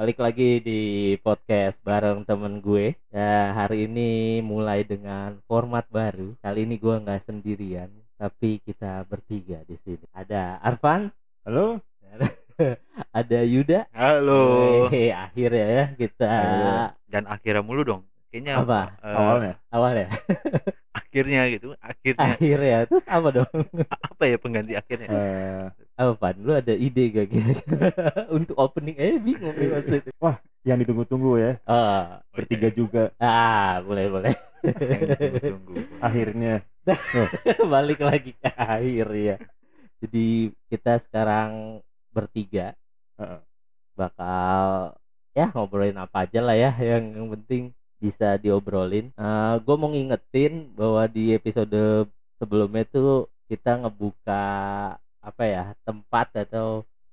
[0.00, 0.80] balik lagi di
[1.20, 2.96] podcast bareng temen gue.
[3.12, 6.32] Ya, hari ini mulai dengan format baru.
[6.40, 10.00] Kali ini gue nggak sendirian, tapi kita bertiga di sini.
[10.16, 11.12] Ada Arfan,
[11.44, 11.84] Halo?
[13.20, 13.92] ada Yuda.
[13.92, 14.88] Halo.
[14.88, 16.72] Hehe, akhirnya ya kita Ayo.
[17.04, 18.02] Dan akhirnya mulu dong.
[18.32, 18.80] Kayaknya Apa?
[19.04, 19.54] eh, Awalnya?
[19.68, 20.08] awal ya.
[21.00, 21.68] akhirnya gitu.
[21.82, 23.52] Akhirnya Akhirnya terus apa dong?
[24.08, 25.08] apa ya pengganti akhirnya?
[25.12, 25.64] Eh,
[26.00, 26.34] Apa Pan?
[26.40, 27.92] Lu ada ide gak kira-kira
[28.36, 28.96] untuk opening?
[28.96, 30.12] Eh bingung nih maksudnya.
[30.64, 31.52] yang ditunggu-tunggu ya.
[31.68, 33.12] Ah, Bertiga juga.
[33.20, 34.32] ah boleh boleh.
[34.64, 35.74] Yang ditunggu-tunggu.
[36.08, 36.64] Akhirnya.
[37.70, 39.36] balik lagi ke akhir ya
[40.00, 40.26] jadi
[40.72, 41.78] kita sekarang
[42.10, 42.72] bertiga
[43.20, 43.40] Heeh.
[43.94, 44.96] bakal
[45.36, 47.62] ya ngobrolin apa aja lah ya yang, yang penting
[48.00, 49.12] bisa diobrolin
[49.60, 52.08] gue mau ngingetin bahwa di episode
[52.40, 54.44] sebelumnya tuh kita ngebuka
[55.28, 56.66] apa ya tempat atau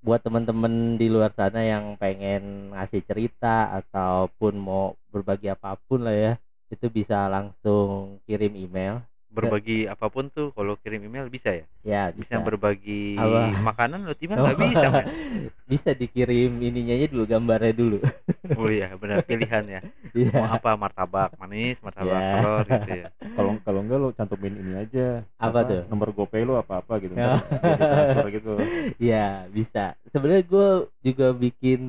[0.06, 6.16] buat teman-teman di luar sana yang pengen ngasih cerita ataupun mau berbagi apa pun lah
[6.16, 6.34] ya
[6.74, 11.66] itu bisa langsung kirim email Berbagi apa pun tuh kalau kirim email bisa ya?
[11.84, 13.54] ya Bisa, bisa berbagi Apa?
[13.62, 15.06] makanan lo tiba nggak bisa kan?
[15.72, 17.98] bisa dikirim ininya aja dulu gambarnya dulu
[18.60, 19.82] Oh iya benar pilihan ya.
[20.16, 20.32] Iya.
[20.34, 22.32] Mau apa martabak manis, martabak Ya.
[22.40, 23.08] telur gitu ya.
[23.36, 25.08] Kalau kalau enggak lo cantumin ini aja.
[25.38, 25.82] Apa tuh?
[25.92, 27.14] Nomor GoPay lo apa-apa gitu.
[27.14, 27.36] Ya.
[27.36, 28.52] Jadi transfer gitu.
[28.98, 29.94] Iya bisa.
[30.10, 30.68] Sebenarnya gue
[31.04, 31.82] juga bikin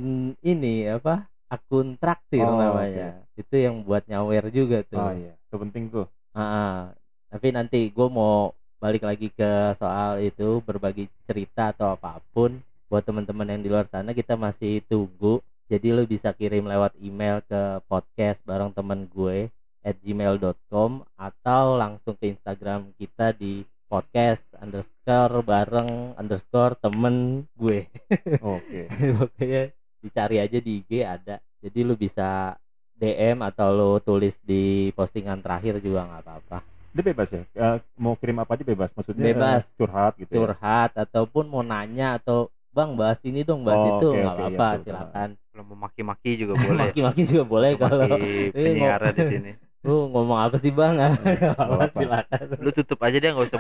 [0.42, 3.22] ini apa akun traktir Oh, namanya.
[3.38, 4.98] Itu yang buat nyawer juga tuh.
[4.98, 5.32] Ah iya.
[5.48, 6.04] Itu penting tuh.
[6.36, 6.92] Ah,
[7.28, 13.04] tapi nanti gue mau balik lagi ke soal itu berbagi cerita atau apa pun buat
[13.04, 15.44] teman-teman yang di luar sana kita masih tunggu.
[15.68, 19.52] Jadi lo bisa kirim lewat email ke podcast bareng temen gue
[19.84, 27.84] at gmail.com atau langsung ke Instagram kita di podcast underscore bareng underscore temen gue.
[28.56, 28.88] Oke.
[28.88, 29.62] Pokoknya
[30.00, 31.36] dicari aja di IG ada.
[31.60, 32.56] Jadi lu bisa
[32.96, 36.77] DM atau lu tulis di postingan terakhir juga nggak apa-apa.
[36.94, 37.42] Dia bebas ya.
[37.44, 38.90] Eh, mau kirim apa aja bebas.
[38.96, 39.62] Maksudnya eh, Bebas.
[39.76, 40.32] curhat gitu.
[40.32, 40.38] ya?
[40.40, 44.48] Curhat ataupun mau nanya atau Bang bahas ini dong, bahas Oh, itu nggak oke, iya,
[44.54, 44.84] apa-apa, betul.
[44.86, 45.28] silakan.
[45.50, 46.86] Kalau mau maki-maki juga boleh.
[46.92, 48.06] Maki-maki juga boleh kalau
[48.54, 49.52] penyiar di sini.
[49.80, 50.98] Lu ngomong apa sih Bang?
[51.00, 51.86] Apa-apa.
[51.88, 52.58] silakan.
[52.58, 53.58] Lu tutup aja deh nggak usah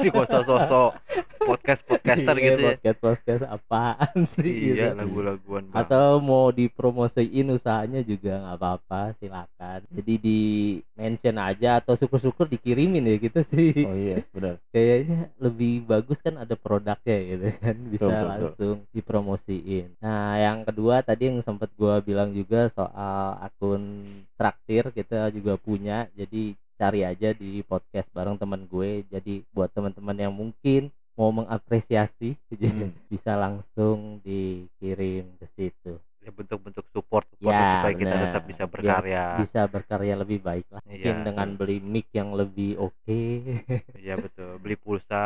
[0.00, 0.90] nggak usah sosok
[1.40, 2.68] podcast podcaster Iya, gitu ya.
[2.74, 4.98] Podcast podcast apaan sih Iya gitu.
[4.98, 10.40] lagu-laguan atau mau dipromosiin usahanya juga nggak apa-apa silakan jadi di
[10.94, 14.58] mention aja atau syukur-syukur dikirimin ya gitu sih Oh iya, benar.
[14.74, 20.64] kayaknya lebih bagus kan ada produknya gitu kan bisa Betul, betul, langsung dipromosiin nah yang
[20.64, 23.82] kedua tadi yang sempat gua bilang juga soal akun
[24.34, 26.42] traktir kita juga punya jadi
[26.74, 32.66] cari aja di podcast bareng teman gue jadi buat teman-teman yang mungkin mau mengapresiasi jadi
[32.88, 32.92] Hmm.
[33.06, 38.70] bisa langsung dikirim ke situ ya bentuk-bentuk support, support Ya, supaya kita tetap bisa Biar
[38.70, 39.24] berkarya.
[39.36, 43.20] bisa berkarya lebih baik lah mungkin Iya, dengan beli mic yang lebih oke
[43.96, 44.56] Iya betul.
[44.58, 45.24] Beli pulsa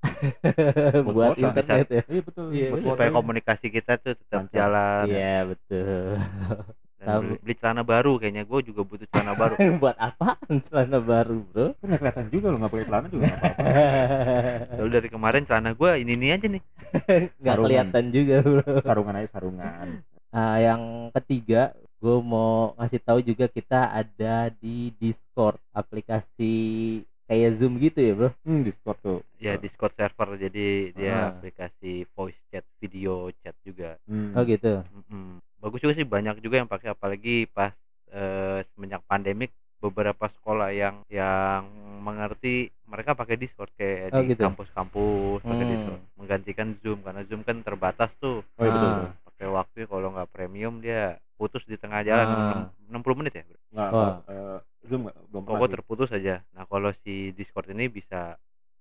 [1.06, 1.44] buat kuota.
[1.46, 2.46] internet ya Iya betul.
[2.50, 2.88] Iya, Buat betul.
[2.90, 3.18] supaya kuota.
[3.18, 4.56] komunikasi kita tuh tetap Lancar.
[4.58, 5.04] jalan.
[5.06, 6.16] iya betul
[7.18, 9.54] beli, beli celana baru kayaknya gue juga butuh celana baru.
[9.82, 13.38] buat apaan celana baru bro Kan nggak kelihatan juga lo nggak pakai celana juga nggak
[13.40, 14.74] apa-apa.
[14.78, 16.62] Lalu dari kemarin celana gue ini ini aja nih.
[17.40, 19.86] nggak kelihatan juga bro Sarungan aja sarungan.
[20.30, 20.82] Nah, yang
[21.12, 26.54] ketiga gue mau ngasih tahu juga kita ada di Discord aplikasi
[27.26, 29.20] kayak Zoom gitu ya bro Hmm, Discord tuh.
[29.36, 31.26] Ya Discord server jadi dia Ah.
[31.30, 33.98] aplikasi voice chat, video chat juga.
[34.04, 34.32] Hmm.
[34.32, 35.38] oh gitu Mm-mm.
[35.60, 37.72] Bagus juga sih banyak juga yang pakai apalagi pas
[38.08, 41.64] eh, semenjak pandemik beberapa sekolah yang yang
[42.00, 44.42] mengerti mereka pakai Discord kayak Oh, di gitu.
[44.42, 45.70] kampus-kampus pakai Hmm.
[45.70, 48.88] Discord menggantikan Zoom karena Zoom kan terbatas tuh Oh iya betul.
[48.88, 48.96] Ah.
[48.98, 49.08] betul.
[49.26, 51.02] pakai waktu kalau nggak premium dia
[51.34, 52.34] putus di tengah jalan Ah.
[52.34, 52.60] enam
[53.00, 53.44] 60 menit ya?
[53.70, 54.14] Nggak, Wah.
[54.26, 55.16] eh, Zoom nggak?
[55.28, 58.36] belum pokok terputus aja nah kalau si Discord ini bisa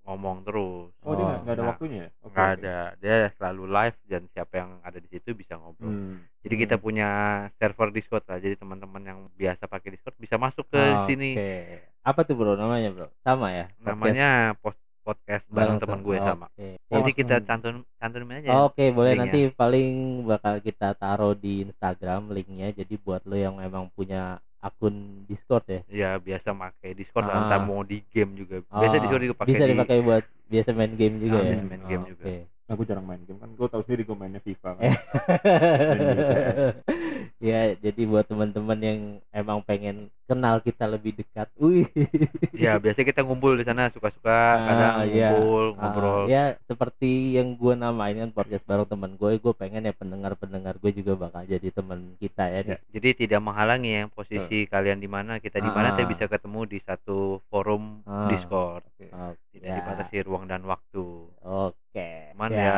[0.09, 0.89] ngomong terus.
[0.99, 2.09] Oh, dia nggak- ada Nah, waktunya ya?
[2.19, 2.55] Oke, nggak oke.
[2.57, 2.75] ada.
[2.97, 5.87] Dia selalu live dan siapa yang ada di situ bisa ngobrol.
[5.87, 6.17] Hmm.
[6.39, 7.07] jadi kita punya
[7.53, 8.37] server Discord lah.
[8.37, 11.35] Jadi teman-teman yang biasa pakai Discord bisa masuk ke Oh, sini.
[11.35, 11.51] Oke.
[12.01, 12.55] Apa tuh bro?
[12.55, 13.07] Namanya bro?
[13.19, 13.67] Sama ya?
[13.69, 13.85] Podcast.
[13.85, 16.47] namanya post podcast bareng teman gue Oh, sama
[16.85, 17.45] nanti Oh, kita hmm.
[17.45, 19.25] cantun cantumin aja Oke boleh linknya.
[19.25, 19.89] nanti paling
[20.23, 22.69] bakal kita taruh di Instagram linknya.
[22.71, 27.29] Jadi buat lo yang memang punya akun Discord ya ya biasa pakai Discord Ah.
[27.29, 30.23] lah entah mau di game juga biasa Oh, Discord juga pakai bisa di- dipakai buat
[30.45, 32.23] biasa main game juga Ah, ya biasa main game Oh, juga.
[32.23, 32.37] oke.
[32.69, 33.49] Nah, gue jarang main game kan.
[33.51, 34.81] Gue tahu sendiri gue mainnya FIFA kan.
[34.83, 34.93] Eh.
[35.89, 36.59] Di PS.
[37.49, 38.99] ya jadi buat teman-teman yang
[39.31, 41.89] emang pengen kenal kita lebih dekat wih
[42.53, 45.33] ya biasanya kita ngumpul di sana suka-suka Ah, kadang iya.
[45.33, 49.83] ngumpul Ah, ngobrol ya seperti yang gue namain kan podcast bareng teman gue gue pengen
[49.83, 54.63] ya pendengar-pendengar gue juga bakal jadi teman kita ya, Ya, jadi tidak menghalangi ya posisi
[54.65, 55.73] kalian di mana kita di Ah.
[55.73, 57.17] mana kita bisa ketemu di satu
[57.49, 58.29] forum Ah.
[58.29, 59.09] Discord Oke.
[59.09, 59.75] Oh, tidak ya.
[59.81, 61.03] dibatasi ruang dan waktu
[61.39, 62.61] oke cuman siap.
[62.61, 62.75] ya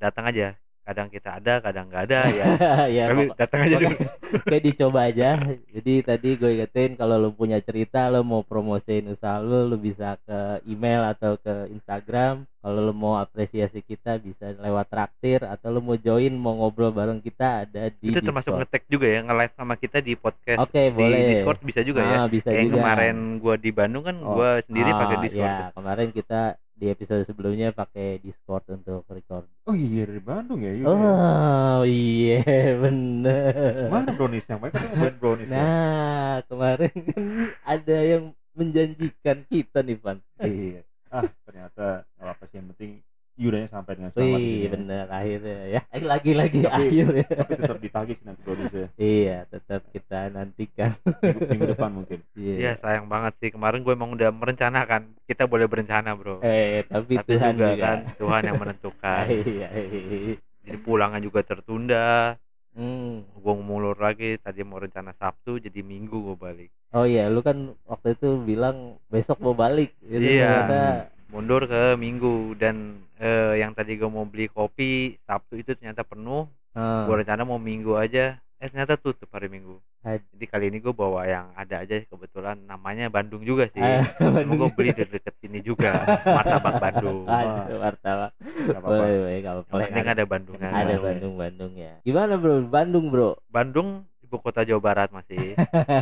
[0.00, 0.46] datang aja
[0.86, 2.46] kadang kita ada kadang nggak ada ya
[2.96, 3.96] ya tapi pokok- datang aja dulu
[4.26, 5.38] Oke dicoba aja.
[5.70, 10.18] Jadi tadi gue ingetin kalau lu punya cerita, lu mau promosiin usaha lu, lu bisa
[10.20, 12.42] ke email atau ke Instagram.
[12.58, 17.18] Kalau lu mau apresiasi kita bisa lewat traktir atau lu mau join mau ngobrol bareng
[17.20, 18.60] kita ada di itu termasuk Discord.
[18.60, 21.22] ngetek juga ya nge-live sama kita di podcast Oke, di boleh.
[21.32, 22.78] Discord bisa juga ya Ah, bisa kayak yang juga.
[22.82, 26.40] kemarin gua di Bandung kan Oh, gua sendiri pakai Ah, Discord Ya, kemarin kita
[26.76, 29.48] di episode sebelumnya pakai Discord untuk record.
[29.64, 30.72] Oh iya dari Bandung ya.
[30.76, 30.84] Iya.
[30.84, 32.44] Oh iya
[32.84, 33.88] bener.
[33.88, 35.56] Mana brownies yang baik kan buat brownies ya.
[35.56, 37.22] Nah kemarin kan
[37.64, 40.20] ada yang menjanjikan kita nih Van.
[40.44, 40.84] Iya.
[41.08, 43.00] Ah ternyata apa sih yang penting
[43.36, 44.48] Yudanya sampai dengan selamat di sini.
[44.48, 44.70] Wih ya.
[44.72, 45.80] bener akhirnya ya.
[45.86, 47.26] Eh, Lagi-lagi Tapi- akhir ya.
[47.36, 48.88] Tapi tetap ditagih sih nanti browniesnya.
[48.96, 50.90] Iya tetap kita nantikan.
[51.20, 52.18] Minggu, minggu depan mungkin.
[52.34, 52.72] Iya Iya.
[52.76, 57.32] sayang banget sih kemarin gue emang udah merencanakan kita boleh berencana bro Eh tapi, tapi
[57.32, 57.82] Tuhan juga, juga.
[57.82, 60.34] kan Tuhan yang menentukan Iya, iya.
[60.62, 62.36] jadi pulangnya juga tertunda
[62.72, 63.24] Hmm.
[63.34, 67.72] gue ngulur lagi tadi mau rencana Sabtu jadi Minggu gue balik Oh iya, lu kan
[67.82, 69.96] waktu itu bilang besok mau balik.
[69.98, 70.44] Gitu, Iya.
[70.46, 70.80] ternyata
[71.26, 76.46] mundur ke Minggu dan eh, yang tadi gue mau beli kopi Sabtu itu ternyata penuh
[76.72, 80.78] ah, gue rencana mau Minggu aja eh ternyata tutup hari Minggu Ad- jadi kali ini
[80.78, 84.00] gue bawa yang ada aja kebetulan namanya Bandung juga sih ah,
[84.48, 85.92] gue beli dari deket sini juga
[86.24, 88.32] martabak Bandung Aduh, martabak.
[88.80, 89.38] Boleh, boleh,
[89.68, 91.02] penting ada Bandungnya Ada Bandung.
[91.04, 91.94] Bandung, Bandung ya.
[92.00, 92.54] Gimana bro?
[92.64, 93.30] Bandung bro?
[93.50, 93.88] Bandung
[94.24, 95.54] ibu kota Jawa Barat masih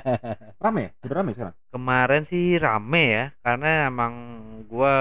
[0.63, 0.91] Rame ya?
[1.05, 1.55] Udah rame sekarang?
[1.69, 4.15] kemarin sih rame ya karena emang
[4.71, 4.95] gua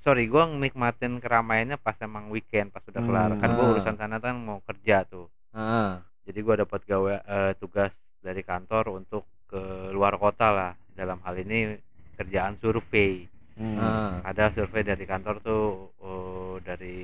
[0.00, 3.38] sorry gua nikmatin keramaiannya pas emang weekend pas udah kelar Hmm.
[3.38, 3.72] kan gua Ah.
[3.74, 8.94] urusan sana kan mau kerja tuh Ah, jadi gua dapat gawe eh, tugas dari kantor
[8.94, 9.60] untuk ke
[9.90, 11.74] luar kota lah dalam hal ini
[12.14, 13.76] kerjaan survei Hmm.
[13.76, 14.12] ah.
[14.24, 15.64] ada survei dari kantor tuh
[15.98, 16.98] eh, dari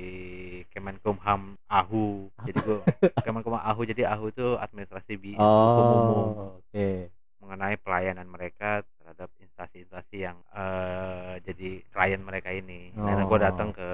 [0.67, 2.05] Kemenkumham AHU
[2.41, 2.79] jadi gua
[3.25, 6.89] Kemenkumham AHU jadi AHU itu administrasi bi hukum umum Oh, oke.
[7.37, 12.91] Mengenai pelayanan mereka terhadap instansi-instansi yang eh, jadi klien mereka ini.
[12.93, 13.41] Nah, gue Oh.
[13.41, 13.89] datang ke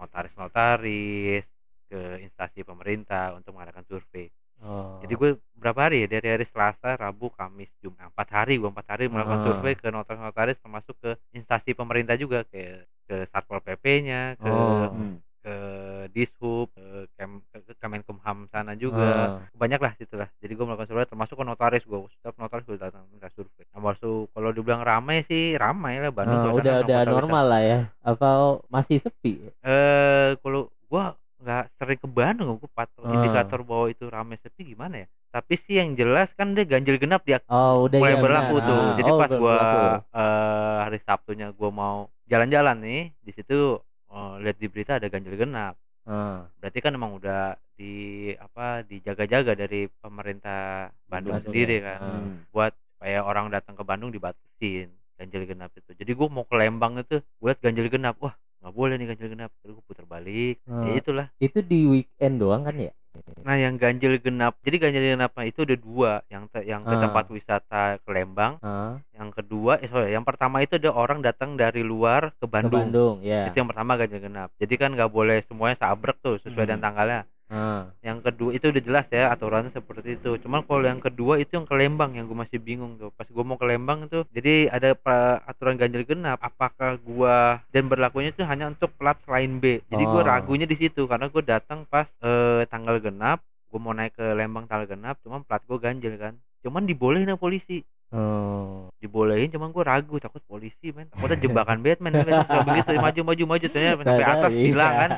[0.00, 1.44] notaris-notaris,
[1.90, 4.30] ke instansi pemerintah untuk mengadakan survei.
[4.60, 5.00] Oh.
[5.00, 8.86] Jadi gue berapa hari ya dari hari Selasa, Rabu, Kamis, Jumat, empat hari gue empat
[8.88, 9.44] hari melakukan Ah.
[9.44, 14.92] survei ke notaris-notaris termasuk ke instansi pemerintah juga ke ke satpol pp-nya, ke Oh.
[15.40, 15.48] Hmm.
[15.48, 15.56] ke
[16.10, 16.84] dishub, ke,
[17.14, 19.48] Kem, ke Kemenkumham sana juga Ah.
[19.50, 22.76] banyak lah situ lah jadi gue melakukan survei termasuk ke notaris gue setiap notaris gue
[22.76, 27.00] datang minta survei nah waktu kalau dibilang ramai sih ramai lah Bandung suasana udah udah
[27.06, 27.78] normal lah ya.
[28.02, 28.28] Apa
[28.66, 29.40] masih sepi?
[29.60, 31.04] eh kalau gue
[31.40, 33.10] nggak sering ke Bandung gue patok Ah.
[33.10, 37.22] indikator bahwa itu ramai sepi gimana ya tapi sih yang jelas kan dia ganjil genap
[37.22, 38.66] dia Oh, udah mulai ya berlaku benar.
[38.66, 39.78] tuh Ah, jadi oh, pas gua berlaku.
[40.12, 41.96] eh, hari Sabtunya gua mau
[42.26, 43.78] jalan-jalan nih di situ
[44.10, 45.74] eh, lihat di berita ada ganjil genap
[46.08, 51.86] Ah, berarti kan emang udah di apa dijaga-jaga dari pemerintah Bandung, Bandung sendiri ya.
[51.86, 52.00] kan.
[52.00, 52.36] Hmm.
[52.50, 54.88] buat supaya orang datang ke Bandung dibatasin
[55.20, 58.74] ganjil genap itu jadi gue mau ke Lembang itu gue liat ganjil genap wah nggak
[58.74, 60.84] boleh nih ganjil genap terus gue putar balik Ah.
[60.84, 62.92] ya itulah itu di weekend doang kan ya?
[63.42, 67.00] nah yang ganjil genap jadi ganjil genapnya itu ada dua yang te- yang ke Ah.
[67.00, 71.52] tempat wisata ke Lembang Ah, yang kedua eh sorry yang pertama itu ada orang datang
[71.54, 73.48] dari luar ke ke Bandung, Bandung ya.
[73.48, 76.70] itu yang pertama ganjil genap jadi kan nggak boleh semuanya sabrek tuh sesuai Hmm.
[76.70, 80.38] dengan tanggalnya Ah, yang kedua itu udah jelas ya aturannya seperti itu.
[80.38, 83.10] Cuman kalau yang kedua itu yang ke Lembang yang gue masih bingung tuh.
[83.18, 84.94] Pas gue mau ke Lembang itu jadi ada
[85.50, 86.38] aturan ganjil genap.
[86.38, 89.82] Apakah gua dan berlakunya itu hanya untuk plat selain B.
[89.90, 90.22] Jadi gue Oh.
[90.22, 93.42] ragunya di situ karena gue datang pas eh, tanggal genap.
[93.66, 96.38] Gue mau naik ke Lembang tanggal genap cuman plat gue ganjil kan.
[96.62, 98.90] Cuman dibolehin polisi oh.
[98.98, 102.42] dibolehin cuman gue ragu takut polisi men takutnya jebakan Batman men.
[102.44, 104.64] Begitu maju maju maju ternyata sampai atas iya.
[104.70, 105.10] hilang kan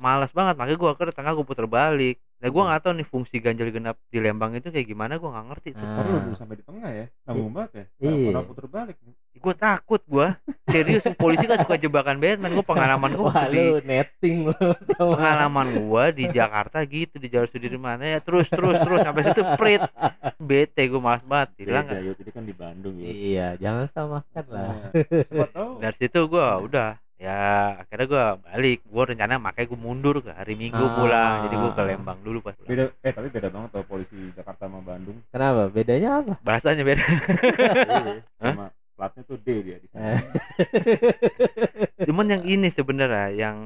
[0.00, 3.36] malas banget makanya gua ke tengah gue putar balik nah gua nggak tahu nih fungsi
[3.36, 6.24] ganjil genap di Lembang itu kayak gimana gua nggak ngerti tuh Ah.
[6.24, 7.06] Udah sampai di tengah ya.
[7.28, 7.84] Nanggung banget ya.
[8.08, 8.40] Iya.
[8.40, 8.96] Puter balik.
[9.40, 10.36] gue takut gua
[10.68, 14.56] serius polisi kan suka jebakan Batman gua pengalaman gua Wah, di lu netting lu
[15.00, 19.40] sama pengalaman gua di Jakarta gitu di Jalur Sudirman ya terus terus terus sampai situ
[19.56, 19.80] prit
[20.36, 23.08] bete gua malas banget hilang Beda yuk, jadi kan di Bandung ya.
[23.08, 24.72] Iya, jangan samakan lah.
[25.32, 25.48] Nah,
[25.88, 27.40] dari situ gua udah ya
[27.78, 30.94] akhirnya gua balik gua rencana makanya gua mundur ke hari minggu Ah.
[30.94, 32.68] pulang jadi gua ke Lembang dulu pas pulang.
[32.70, 35.68] beda eh tapi beda banget tau polisi Jakarta sama Bandung Kenapa?
[35.68, 36.32] Bedanya apa?
[36.40, 38.54] bahasanya beda Iya, Hah?
[38.56, 38.64] sama
[38.96, 40.20] platnya tuh D dia di sana Eh.
[42.02, 43.56] cuman yang ini sebenarnya yang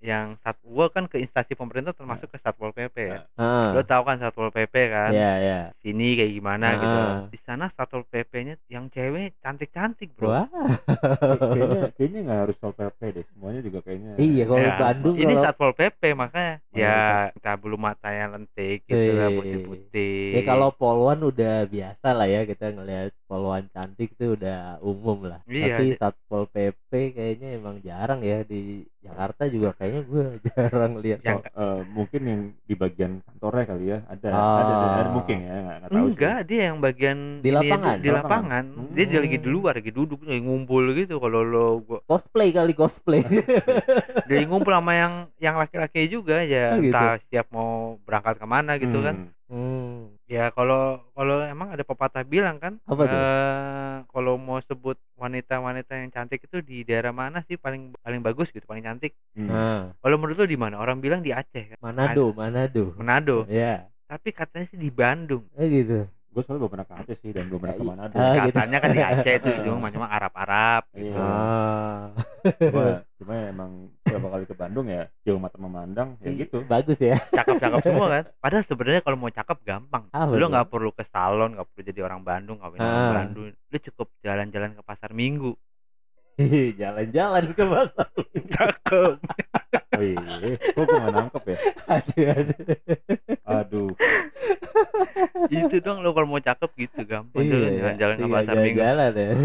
[0.00, 3.76] yang sat gua kan ke instansi pemerintah termasuk ke satpol pp ya Ah.
[3.76, 5.60] lo tahu kan satpol pp kan Iya, iya.
[5.78, 7.16] sini kayak gimana gitu Ah.
[7.28, 10.48] di sana satpol pp-nya yang cewek cantik cantik bro Wah.
[11.28, 15.24] kayaknya kayaknya nggak harus sol PP deh semuanya juga kayaknya Iya, kalau Ya, Bandung ini
[15.30, 16.96] kalau satpol pp makanya ya
[17.32, 19.36] kita belum matanya lentik gitu lah Iya.
[19.36, 24.58] putih putih Ya kalau poluan udah biasa lah ya kita ngelihat poluan cantik itu udah
[24.80, 25.38] umum lah.
[25.46, 31.18] Iya, Tapi satpol pp kayaknya emang jarang ya di Jakarta juga kayaknya gue jarang lihat.
[31.22, 34.58] Yang- so- Eh, mungkin yang di bagian kantornya kali ya ada Ah.
[34.58, 37.94] ada, ada, ada mungkin ya nggak nggak tahu enggak dia yang bagian Di ini lapangan?
[37.94, 38.64] di Di lapangan.
[38.64, 39.54] lapangan dia, dia lagi di Hmm.
[39.54, 43.22] luar lagi duduk lagi ngumpul gitu kalau lo gua cosplay kali cosplay.
[44.28, 46.90] dia ngumpul sama yang yang laki-laki juga ya Oh, gitu.
[46.90, 47.70] entah siap mau
[48.02, 48.82] berangkat ke mana sih.
[48.82, 49.06] gitu Hmm.
[49.06, 49.16] kan
[49.50, 50.16] hmm.
[50.24, 53.18] ya kalau kalau emang ada pepatah bilang kan Apa tuh?
[53.18, 58.48] eh, kalau mau sebut wanita-wanita yang cantik itu di daerah mana sih paling paling bagus
[58.48, 59.46] gitu paling cantik Hmm.
[59.46, 62.94] Nah, kalau menurut lo di mana orang bilang di Aceh kan Manado, Manado.
[62.98, 66.06] Manado Ya, tapi katanya sih di Bandung eh gitu.
[66.30, 68.14] Gue soalnya belum pernah ke Aceh sih dan belum pernah ke Ah, Manado.
[68.14, 68.54] Ah, gitu.
[68.54, 71.10] katanya kan di Aceh itu cuma cuma Arab-Arab gitu.
[71.10, 71.18] Iya.
[71.18, 72.02] Ah,
[72.56, 72.82] cuma
[73.18, 73.70] cuma emang
[74.00, 76.62] beberapa kali ke Bandung ya jauh mata memandang ya sih, gitu.
[76.64, 77.18] bagus ya.
[77.30, 78.24] cakep-cakep semua kan.
[78.42, 80.04] Padahal sebenarnya kalau mau cakep gampang.
[80.10, 83.14] Ah, lu nggak perlu ke salon nggak perlu jadi orang Bandung kawin orang Ah.
[83.16, 83.44] Bandung.
[83.50, 85.52] Lu cukup jalan-jalan ke pasar Minggu
[86.80, 88.08] Jalan-jalan ke pasar.
[88.50, 89.14] cakep
[89.98, 91.56] oh iya kok gue nggak nangkep ya
[91.86, 92.58] aduh, aduh.
[93.46, 93.90] aduh
[95.50, 97.70] itu dong lo kalau mau cakep gitu gampang Iya, tuh iya.
[97.78, 99.30] jalan-jalan ke pasar Minggu jalan-jalan ya.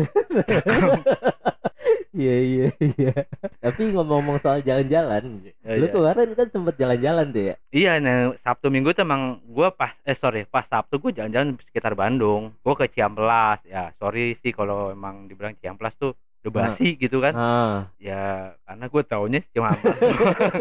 [2.16, 3.14] Iya iya iya.
[3.60, 5.92] Tapi ngomong-ngomong soal jalan-jalan, Ya, lu iya.
[5.92, 7.56] kemarin kan sempet jalan-jalan tuh ya?
[7.76, 11.92] Iya, nah Sabtu Minggu tuh emang gua pas eh sorry pas Sabtu gua jalan-jalan sekitar
[11.92, 12.56] Bandung.
[12.64, 13.92] Gua ke Ciamplas ya.
[14.00, 17.34] Sorry sih kalau emang dibilang Ciamplas tuh udah basi gitu kan.
[17.34, 18.22] Ah, Ya
[18.62, 19.98] karena gua taunya Ciamplas.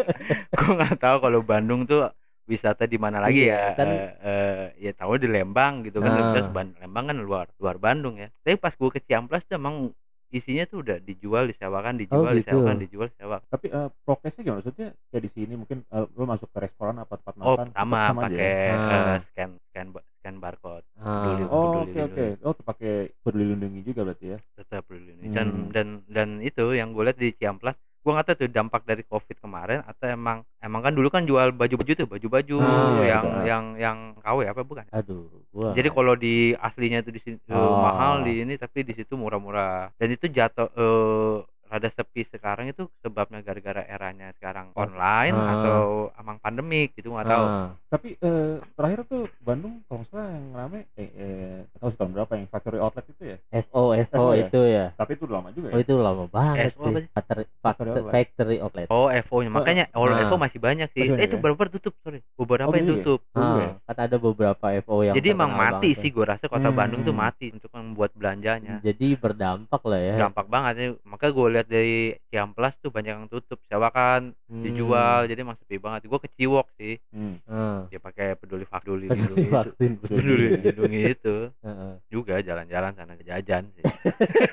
[0.57, 2.09] gua nggak tahu kalau Bandung tuh
[2.45, 3.65] wisata di mana lagi Iya, ya.
[3.75, 6.33] kan- Eh, eh, ya tahu di Lembang gitu kan.
[6.33, 8.33] Terus Ban- Lembang kan luar luar Bandung ya.
[8.41, 9.93] Tapi pas gua ke Ciamplas tuh emang
[10.35, 12.43] isinya tuh udah dijual disewakan dijual gitu.
[12.43, 16.51] disewakan dijual disewakan tapi eh, prokesnya gimana maksudnya kayak di sini mungkin eh, lu masuk
[16.51, 18.75] ke restoran apa tempat oh makan sama tetap aja pakai ya?
[18.75, 21.23] Eh, scan scan scan barcode ah.
[21.23, 21.45] Peduli.
[21.47, 22.43] oh oke oke lindungi.
[22.43, 25.31] oh tuh pakai peduli lindungi juga berarti ya tetap peduli lindungi.
[25.31, 25.71] dan Hmm.
[25.71, 29.33] dan dan itu yang gue lihat di Ciamplas gue nggak tahu tuh dampak dari covid
[29.35, 33.43] kemarin atau emang emang kan dulu kan jual baju-baju tuh baju-baju Ah, iya, yang betul.
[33.43, 35.73] yang yang KW apa bukan Aduh, gua.
[35.73, 37.81] jadi kalau di aslinya itu di sini eh, Oh.
[37.81, 41.37] mahal di ini tapi di situ murah-murah dan itu jatuh eh
[41.75, 45.51] rada sepi sekarang itu sebabnya gara-gara eranya sekarang Pas- online Ah.
[45.53, 45.81] atau
[46.15, 50.47] emang pandemik gitu nggak tahu Ah, tapi eh, terakhir tuh Bandung kalau nggak salah yang
[50.53, 54.39] rame eh, eh tahu tahun berapa yang factory outlet itu ya FO FO FO ya?
[54.41, 54.87] itu ya.
[54.95, 56.95] tapi itu lama juga Oh ya itu lama banget FO sih.
[56.95, 57.05] sih?
[57.11, 58.13] Factory, Factory outlet.
[58.13, 58.87] factory outlet.
[58.89, 60.23] Oh FO nya makanya oh Ah.
[60.23, 61.03] FO masih banyak sih.
[61.05, 61.41] Masih Eh, itu ya?
[61.41, 62.23] beberapa tutup sorry.
[62.35, 63.03] Beberapa Oh, yang gitu ya?
[63.03, 63.21] tutup.
[63.35, 63.71] Oh, ya?
[63.83, 66.77] kan ada beberapa FO yang Jadi emang mati sih gue rasa kota Hmm.
[66.77, 68.79] Bandung tuh mati untuk membuat belanjanya.
[68.79, 70.15] Jadi berdampak lah ya.
[70.21, 70.89] Gampang banget ya.
[71.03, 74.61] Maka gue lihat dari Ciamplas tuh banyak yang tutup, sewakan, Hmm.
[74.61, 75.25] dijual.
[75.25, 76.05] Jadi emang sepi banget.
[76.05, 76.95] Gue ke Ciwok sih.
[77.11, 77.39] Hmm.
[77.45, 79.51] Ah, Dia pakai peduli peduli peduli itu.
[79.51, 81.93] vaksin Peduli lindungi itu Heeh.
[82.09, 83.85] juga jalan-jalan sana jajan sih.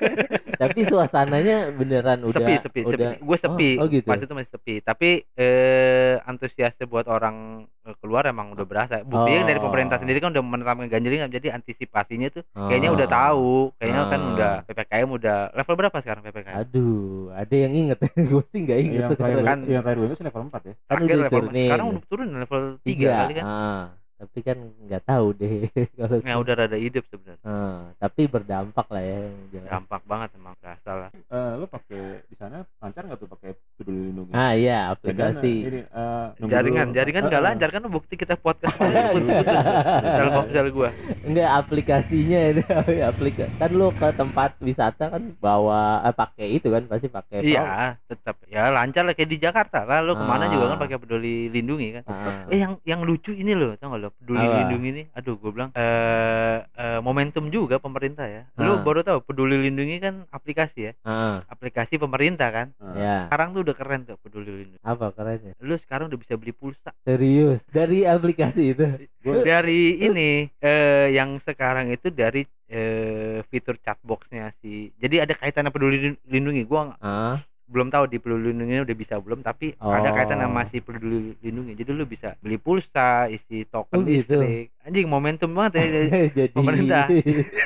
[0.54, 3.20] Tapi suasananya beneran udah sepi sepi udah sepi.
[3.20, 3.70] Gue sepi.
[3.76, 4.06] Oh, oh gitu.
[4.06, 4.74] Pas itu masih sepi.
[4.80, 7.36] Tapi eh antusiasnya buat orang
[7.82, 9.02] eh, keluar emang udah berasa.
[9.02, 9.64] Buktinya dari Oh.
[9.64, 11.30] pemerintah sendiri kan udah menetapkan ganjil genap.
[11.30, 13.14] Jadi antisipasinya tuh kayaknya udah Ah.
[13.20, 13.52] tahu.
[13.76, 14.30] Kayaknya kan Ah.
[14.30, 16.56] udah PPKM udah level berapa sekarang PPKM?
[16.58, 16.91] Aduh,
[17.30, 17.98] ada yang inget.
[18.30, 19.44] gue sih nggak inget yang sekarang.
[19.44, 19.58] kan.
[19.64, 21.66] yang terakhir itu level 4 ya Kan udah level diturunin.
[21.66, 23.10] sekarang udah turun level 3 tiga.
[23.18, 23.44] kali kan.
[23.44, 23.84] Ah,
[24.14, 25.56] tapi kan nggak tahu deh
[25.98, 27.42] kalau Nah, udah rada hidup sebenarnya.
[27.42, 29.20] Ah, tapi berdampak lah ya.
[29.64, 31.10] Dampak banget emang berasa lah.
[31.10, 33.50] Eh, lu pakai di sana lancar nggak tuh pakai
[33.82, 35.52] peduli lindungi Ah iya, Jangan, aplikasi.
[35.60, 36.96] ini, eh, nunggu Jaringan, dulu.
[36.96, 37.46] jaringan Eh, nggak eh.
[37.46, 38.76] lancar kan bukti kita podcast.
[40.16, 40.90] Telkomsel gua.
[41.22, 42.62] Enggak aplikasinya ini
[43.04, 47.42] aplika kan lu ke tempat wisata kan bawa eh, pakai itu kan pasti pakai.
[47.42, 50.00] Iya, tetap ya lancar lah kayak di Jakarta lah.
[50.00, 50.82] Lo ke mana juga kan Ah.
[50.82, 52.02] pakai peduli lindungi kan.
[52.06, 52.48] Ah.
[52.48, 54.08] Eh yang yang lucu ini loh, tau gak lo?
[54.12, 54.56] Peduli Apa?
[54.62, 58.42] lindungi ini, aduh gue bilang eh eh, momentum juga pemerintah ya.
[58.56, 58.82] Lu Ah.
[58.82, 62.66] baru tahu peduli lindungi kan aplikasi ya, Ah, aplikasi pemerintah kan.
[62.92, 63.16] Eh, ya.
[63.26, 64.80] Sekarang tuh udah keren tuh peduli lindungi.
[64.80, 65.52] Apa kerennya?
[65.60, 68.84] Lu sekarang udah bisa beli pulsa Serius dari aplikasi itu.
[69.22, 74.90] Dari ini eh yang sekarang itu dari eh fitur chatboxnya si.
[74.96, 76.66] Jadi ada kaitannya peduli lindungi.
[76.66, 77.38] Gua nggak- Ah,
[77.72, 80.12] belum tahu di peduli lindungi udah bisa belum tapi ada Oh.
[80.12, 84.36] kaitan sama si peduli lindungi jadi lu bisa beli pulsa isi token Oh, gitu.
[84.36, 85.84] listrik anjing momentum banget ya
[86.38, 87.06] jadi Pemerintah.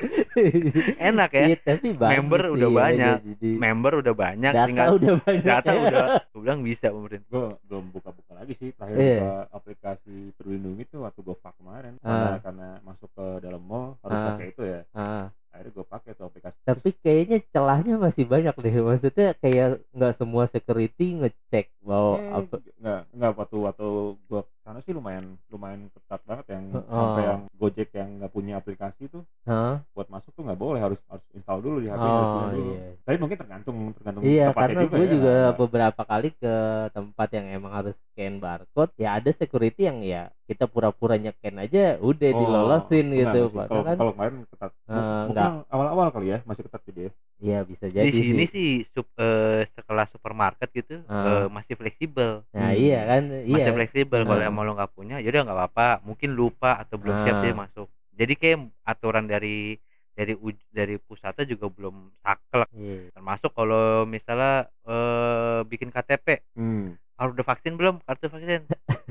[1.00, 3.16] enak ya Iya, tapi Member sih udah ya, banyak.
[3.26, 5.80] jadi member udah banyak data tinggal udah banyak data ya.
[5.82, 10.84] udah gue bilang bisa pemerintah gue belum buka-buka lagi sih terakhir buka aplikasi peduli lindungi
[10.84, 12.06] itu waktu gue kemarin Ah.
[12.06, 14.26] karena, karena masuk ke dalam mall harus Ah.
[14.30, 15.24] pakai itu ya Ah,
[15.66, 20.46] akhirnya gue pakai tuh aplikasi tapi kayaknya celahnya masih banyak deh maksudnya kayak nggak semua
[20.46, 26.22] security ngecek bahwa Eh, apa nggak nggak waktu waktu gue sana sih lumayan lumayan ketat
[26.22, 26.82] banget yang Oh.
[26.86, 29.82] sampai yang Gojek yang nggak punya aplikasi tuh Hah?
[29.90, 32.72] buat masuk tuh nggak boleh harus harus install dulu di HP harus oh punya dulu.
[32.72, 35.12] iya tapi mungkin tergantung tergantung Iya tempatnya karena gue ya.
[35.14, 36.54] juga beberapa kali ke
[36.90, 41.96] tempat yang emang harus scan barcode ya ada security yang ya kita pura-pura nyeken aja
[41.96, 43.40] udah Oh, dilolosin enggak, gitu.
[43.54, 45.50] Pak kalau kan kalau kemarin ketat Eh, mungkin enggak.
[45.70, 49.06] awal-awal kali ya masih ketat gitu ya iya bisa di jadi sini sih sih sup,
[49.14, 51.46] eh, sekelas supermarket gitu Ah.
[51.46, 52.82] eh, masih fleksibel nah Hmm.
[52.82, 54.50] iya kan masih iya fleksibel kalau Ah.
[54.50, 57.42] emang lo nggak punya yaudah nggak apa-apa mungkin lupa atau belum siap Ah.
[57.42, 59.78] dia masuk jadi kayak aturan dari
[60.16, 62.72] dari uj- dari pusatnya juga belum saklek.
[62.72, 63.12] Iya.
[63.12, 66.96] termasuk kalau misalnya eh, bikin KTP hmm.
[67.20, 68.00] harus udah vaksin belum?
[68.00, 68.64] Kartu vaksin.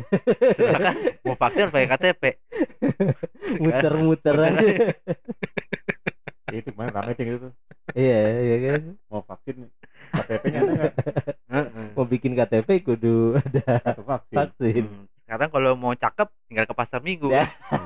[0.58, 2.24] Silakan mau vaksin harus pakai KTP
[3.64, 4.34] muter-muter.
[4.34, 4.68] Muter aja
[6.54, 7.52] Ya, itu kemarin rame tuh
[7.98, 8.82] iya iya kan?
[9.10, 9.66] Mau vaksin
[10.14, 10.94] KTP-nya ada nggak?
[11.98, 14.38] Mau bikin KTP kudu ada kartu vaksin.
[14.38, 14.84] vaksin.
[14.86, 15.06] Hmm.
[15.26, 17.34] sekarang kalau mau cakep tinggal ke pasar minggu.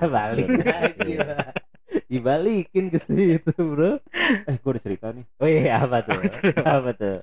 [0.03, 1.68] Balik lagi Pak.
[2.09, 4.01] Dibalikin ke situ bro.
[4.49, 5.25] Eh gue udah cerita nih.
[5.37, 6.17] Oh iya apa tuh?
[6.65, 7.21] Apa tuh?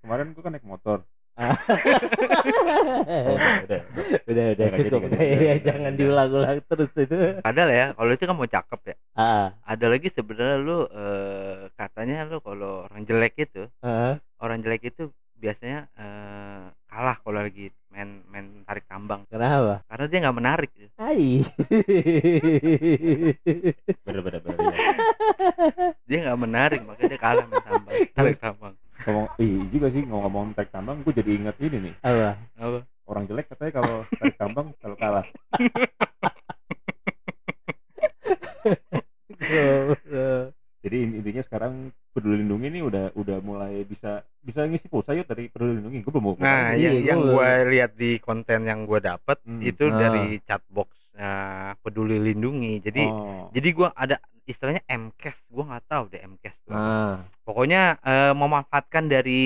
[0.00, 1.04] Kemarin gue kan naik motor.
[1.34, 1.50] Ah.
[1.50, 3.80] oh, udah, udah.
[4.22, 5.00] udah udah cukup.
[5.10, 5.34] jadi.
[5.34, 7.42] ya jangan diulang-ulang terus itu.
[7.42, 8.96] Padahal ya kalau itu kan mau cakep ya.
[9.18, 9.48] Ah.
[9.66, 15.10] Ada lagi sebenarnya lu eh, katanya lu kalau orang jelek itu ah orang jelek itu
[15.34, 19.26] biasanya eh, kalah kalau lagi main main tarik tambang.
[19.26, 19.82] Kenapa?
[19.90, 20.70] Karena dia nggak menarik.
[20.70, 20.93] gitu.
[21.04, 21.44] Hai.
[24.08, 24.76] bener bener bener iya.
[26.08, 30.56] dia nggak menarik makanya dia kalah main tambang tarik tambang ngomong ih juga sih ngomong
[30.56, 31.94] tarik tambang gue jadi inget ini nih.
[32.00, 32.40] Apa?
[32.56, 32.78] Apa?
[33.04, 35.26] Orang jelek katanya kalau tarik tambang kalau kalah.
[40.84, 41.72] Jadi in- intinya sekarang
[42.12, 46.04] peduli lindungi ini udah udah mulai bisa bisa ngisi pulsa yuk dari peduli lindungi.
[46.04, 49.40] Gue belum mau nah Iya, yang yang gua- gue lihat di konten yang gue dapat
[49.42, 49.64] Hmm.
[49.64, 49.96] itu Ah.
[49.98, 50.93] dari chatbox nah,
[51.84, 53.52] peduli lindungi jadi oh.
[53.52, 59.04] jadi gua ada istilahnya MCAS gua nggak tahu deh MCAS tuh ah pokoknya eh, memanfaatkan
[59.04, 59.44] dari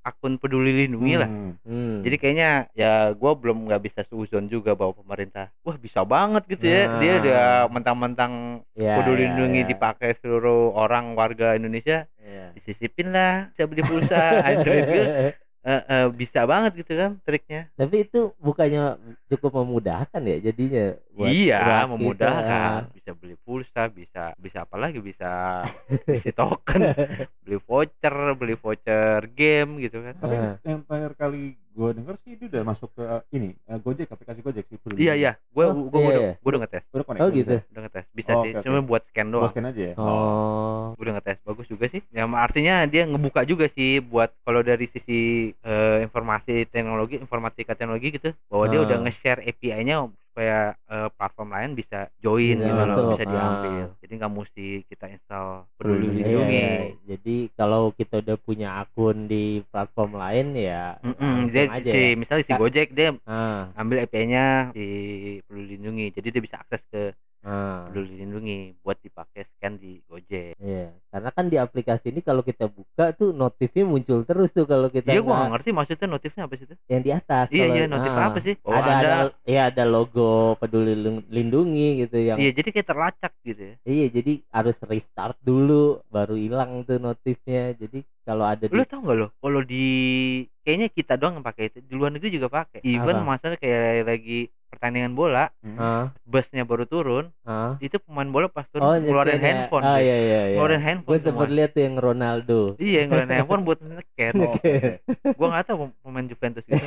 [0.00, 1.52] akun peduli lindungi lah Hmm.
[1.62, 2.00] hmm.
[2.00, 6.64] jadi kayaknya ya gua belum nggak bisa suzon juga bahwa pemerintah wah bisa banget gitu
[6.64, 7.20] ya dia Nah.
[7.20, 8.32] udah mentang-mentang
[8.72, 9.68] ya, peduli ya, lindungi ya.
[9.68, 12.56] dipakai seluruh orang warga Indonesia Iya.
[12.56, 14.16] disisipin lah bisa beli pulsa
[14.48, 14.84] Android
[15.66, 21.34] Eh, eh, bisa banget gitu kan triknya tapi itu bukannya cukup memudahkan ya jadinya buat-
[21.34, 21.58] iya
[21.98, 22.95] kita.
[23.06, 25.62] Bisa beli pulsa bisa bisa apa lagi bisa
[26.10, 26.82] isi token
[27.38, 30.58] beli voucher beli voucher game gitu kan tapi Ah.
[30.66, 34.42] yang terakhir kali gue denger sih dia udah masuk ke uh, ini uh, Gojek aplikasi
[34.42, 36.32] Gojek sih iya iya gue Oh, gue iya, udah iya.
[36.34, 37.54] gue udah ngetes udah connect Oh, gitu.
[37.54, 37.70] bisa.
[37.70, 38.62] udah ngetes bisa Oh, sih oke.
[38.66, 42.00] cuma buat scan doang Gua scan aja ya oh gue udah ngetes bagus juga sih
[42.10, 45.20] ya artinya dia ngebuka juga sih buat kalau dari sisi
[45.54, 48.84] eh, informasi teknologi informatika teknologi gitu bahwa dia Ah.
[48.84, 53.72] udah nge-share API-nya supaya eh, platform lain bisa join Bisa gitu loh, masuk, bisa diambil
[53.88, 53.96] ah.
[54.04, 55.48] jadi nggak mesti kita install
[55.80, 56.76] Peduli peduli Iya, lindungi iya.
[57.08, 61.96] jadi kalau kita udah punya akun di platform lain ya Mm-mm, langsung dia aja si
[61.96, 62.12] ya.
[62.14, 62.52] misalnya si.
[62.52, 64.88] Gojek dia ah, ambil API-nya di
[65.40, 67.86] peduli lindungi jadi dia bisa akses ke ah.
[67.86, 72.66] peduli lindungi buat dipakai scan di Gojek Iya, karena kan di aplikasi ini kalau kita
[72.66, 76.54] buka tuh notifnya muncul terus tuh kalau kita iya gua nggak ngerti maksudnya notifnya apa
[76.58, 77.46] sih itu yang di atas.
[77.48, 78.26] iya kalau- iya notif ah.
[78.26, 82.50] apa sih oh, ada, ada, ada ya ada logo peduli Lin- lindungi gitu yang iya
[82.50, 88.02] jadi kayak terlacak gitu ya iya jadi harus restart dulu baru hilang tuh notifnya jadi
[88.26, 89.86] kalau ada di lu tau nggak lo kalau di
[90.66, 93.38] kayaknya kita doang yang pakai itu di luar negeri juga pakai even Apa?
[93.38, 95.76] masalah kayak lagi pertandingan bola Hmm.
[95.76, 97.74] ah, busnya baru turun ah.
[97.78, 99.48] itu pemain bola pas turun oh ngeluarin nyekin ya.
[99.48, 100.54] handphone oh iya iya iya.
[100.54, 102.60] Ngeluarin handphone gue sempat lihat tuh yang Ronaldo.
[102.76, 104.72] Iya ngeluarin handphone buat nge-scan Oh, oke.
[105.32, 106.76] gua nggak tahu pemain Juventus gitu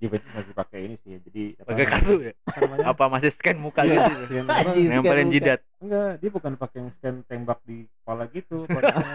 [0.00, 2.32] Juventus masih pakai ini sih jadi apa pakai kartu ya?
[2.84, 4.44] Apa masih scan muka Iya, gitu scan
[4.88, 8.68] nempelin jidat enggak dia bukan pakai yang scan tembak di kepala gitu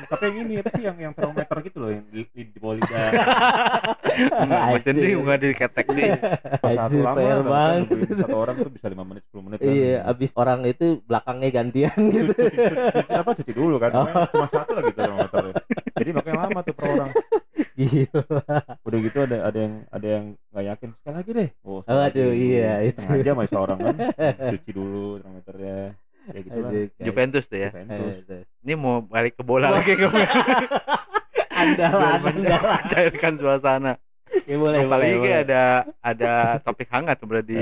[0.09, 2.75] tapi yang ini apa sih yang yang termometer gitu loh yang di, di, di bawah
[2.81, 3.05] lidah
[4.73, 4.81] Anjing.
[4.81, 6.11] sendiri nggak di ketek nih
[6.57, 8.17] Pas satu lama kan, banget.
[8.17, 9.69] satu orang tuh bisa 5 menit 10 menit kan.
[9.69, 12.57] iya abis orang itu belakangnya gantian cuci, gitu cuci,
[12.97, 14.07] cuci, apa cuci dulu kan Oh.
[14.33, 17.09] cuma satu lagi termometernya jadi jadi makanya lama tuh per orang
[17.75, 18.23] Gila.
[18.83, 22.39] udah gitu ada ada yang ada yang nggak yakin sekali lagi deh oh, Waduh, lagi.
[22.41, 22.99] iya, itu.
[22.99, 23.95] setengah jam aja seorang kan
[24.55, 25.79] cuci dulu termometernya
[26.27, 30.07] ya gitu lah Juventus tuh ya Juventus ini mau balik ke bola lagi ke
[31.47, 32.61] Andalan, andalan.
[32.83, 33.93] mencairkan suasana
[34.43, 35.37] Ya boleh, boleh, apalagi boleh.
[35.39, 35.61] ada
[36.01, 37.59] ada topik hangat sebenarnya di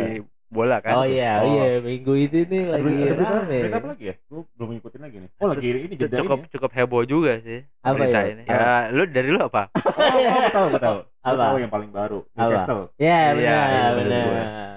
[0.47, 1.45] bola kan Oh iya, Oh.
[1.45, 3.57] iya minggu ini nih lagi Berita- rame.
[3.59, 6.41] berita apa lagi ya gue belum ngikutin lagi nih oh lagi ini jeda cukup ini
[6.41, 6.51] ya?
[6.51, 8.31] cukup heboh juga sih Apa berita ya?
[8.31, 11.41] ini ya lu dari lu apa oh, oh gue tahu gue tahu Apa?
[11.41, 12.19] tahu yang paling baru?
[12.31, 14.25] Newcastle Ya Iya, benar, iya, benar.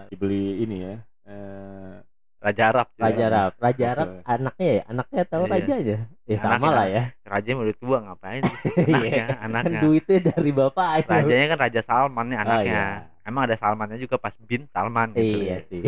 [0.07, 0.94] dibeli ini ya
[1.25, 1.94] eh,
[2.37, 3.25] Raja Arab Raja.
[3.27, 3.85] Arab, Raja.
[3.90, 5.53] Arab anaknya ya, anaknya tahu Iya.
[5.53, 5.99] rajanya.
[6.22, 6.72] Ya sama Anaknya.
[6.72, 7.03] lah ya.
[7.25, 8.70] Raja yang udah tua ngapain sih?
[8.87, 9.25] anaknya Iya.
[9.25, 11.09] Kan anaknya duitnya dari bapak aja.
[11.12, 13.25] rajanya kan Raja Salman nih anaknya iya.
[13.25, 15.59] emang ada Salmannya juga pas bin Salman gitu Iya ya.
[15.61, 15.83] sih.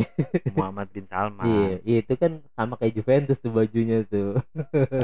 [0.52, 4.34] Muhammad bin Salman Iya, iya, itu kan sama kayak Juventus tuh bajunya tuh.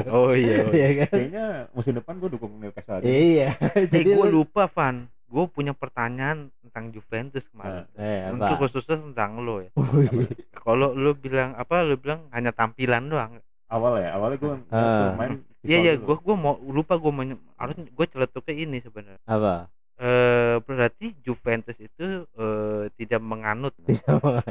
[0.09, 0.87] oh iya, oh iya.
[0.97, 1.09] Kan?
[1.09, 3.47] kayaknya musim depan gue dukung Newcastle aja Iya.
[3.71, 8.61] Eh, Jadi gue lu lupa Van gue punya pertanyaan tentang Juventus kemarin eh untuk apa?
[8.63, 9.71] khususnya tentang lo ya
[10.63, 15.11] kalau lu bilang apa lu bilang hanya tampilan doang awal ya awalnya gue Ah.
[15.19, 17.11] main iya iya gue gue mau lupa gue
[17.59, 19.67] harus gue celetuknya ini sebenarnya apa?
[19.95, 23.71] Eh berarti Juventus itu eh, tidak menganut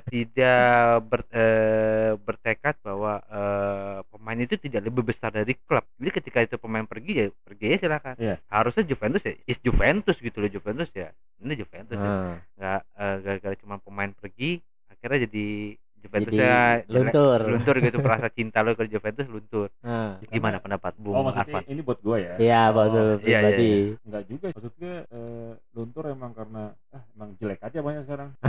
[0.09, 5.85] Tidak ber, eh, bertekad bahwa eh, pemain itu tidak lebih besar dari klub.
[6.01, 8.15] Jadi ketika itu pemain pergi ya pergi ya silakan.
[8.17, 8.37] Iya.
[8.49, 11.13] Harusnya Juventus ya is Juventus gitu loh Juventus ya.
[11.45, 12.09] Ini Juventus ya.
[12.09, 17.39] Ah, Nggak eh, gara-gara cuma pemain pergi akhirnya jadi Juventus jadi ya luntur.
[17.43, 19.73] luntur gitu perasa cinta lo ke Juventus luntur.
[19.81, 20.21] Ah.
[20.27, 21.65] Gimana pendapat Bung oh maksudnya Arfan?
[21.67, 23.73] ini buat gue ya Iya, betul Oh, iya, iya, pribadi.
[24.01, 28.31] Enggak juga maksud gue eh, luntur emang karena ah, emang jelek aja banyak sekarang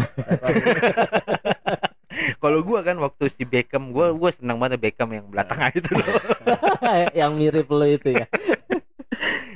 [2.35, 6.05] Kalau gua kan waktu si Beckham gua gua senang banget Beckham yang belakangan itu loh.
[7.17, 8.25] Yang mirip lo itu ya.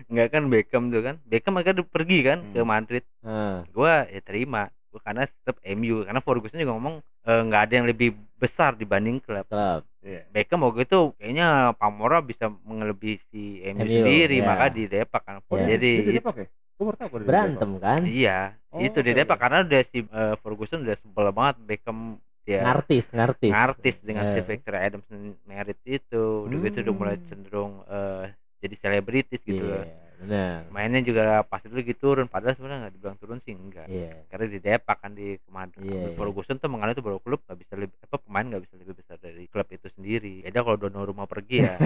[0.05, 1.15] Enggak kan Beckham tuh kan.
[1.23, 2.67] Beckham akhirnya pergi kan ke Hmm.
[2.67, 3.03] Madrid.
[3.21, 6.95] Ah, gua ya terima karena tetap MU karena Ferguson juga ngomong
[7.30, 9.86] eh, nggak ada yang lebih besar dibanding klub klub.
[10.02, 10.23] Iya.
[10.32, 14.25] Beckham waktu itu kayaknya Pamora bisa mengelebihi si MU, MU, ya.
[14.32, 14.41] ya.
[14.41, 15.75] maka didepak kan Ya.
[15.75, 16.47] jadi jadi apa ya?
[16.80, 18.02] Tahu Berantem kan?
[18.08, 19.43] iya Oh, itu oke, didepak oke.
[19.43, 21.99] karena udah si eh, Ferguson udah sebel banget Beckham
[22.47, 23.52] dia Ngartis, ngartis.
[23.52, 24.45] artis dengan si Eh.
[24.47, 25.06] Victor Adams
[25.43, 27.28] merit itu udah gitu udah mulai Hmm.
[27.28, 28.23] cenderung eh,
[28.60, 29.84] jadi selebritis gitu loh
[30.19, 30.67] Benar.
[30.69, 34.27] mainnya juga pas itu lagi turun padahal sebenarnya nggak dibilang turun sih enggak Iya.
[34.27, 36.12] karena di Depak kan di kemarin iya.
[36.13, 39.15] Ferguson tuh mengalami itu baru klub nggak bisa lebih apa pemain nggak bisa lebih besar
[39.17, 41.71] dari klub itu sendiri beda kalau Donnarumma pergi ya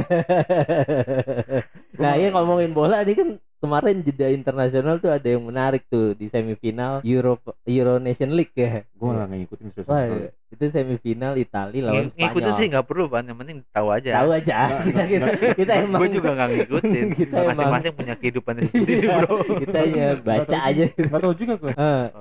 [2.02, 3.30] nah, iya ngomongin bola nih kan
[3.63, 8.84] kemarin jeda internasional tuh ada yang menarik tuh di semifinal Euro Euro Nation League ya.
[8.89, 9.88] Gue malah nggak ngikutin terus.
[9.88, 10.04] Wah,
[10.52, 12.60] itu semifinal Italia lawan Ng- ngikutin Spanyol.
[12.60, 14.58] sih nggak perlu ban yang penting tahu aja Tahu aja.
[14.84, 19.15] Kita kita, kita emang gue juga nggak ngikutin Kita emang- masing-masing punya kehidupannya sendiri Iya,
[19.17, 20.84] bro kita hanya baca aja.
[20.86, 21.73] Gak tau juga gue.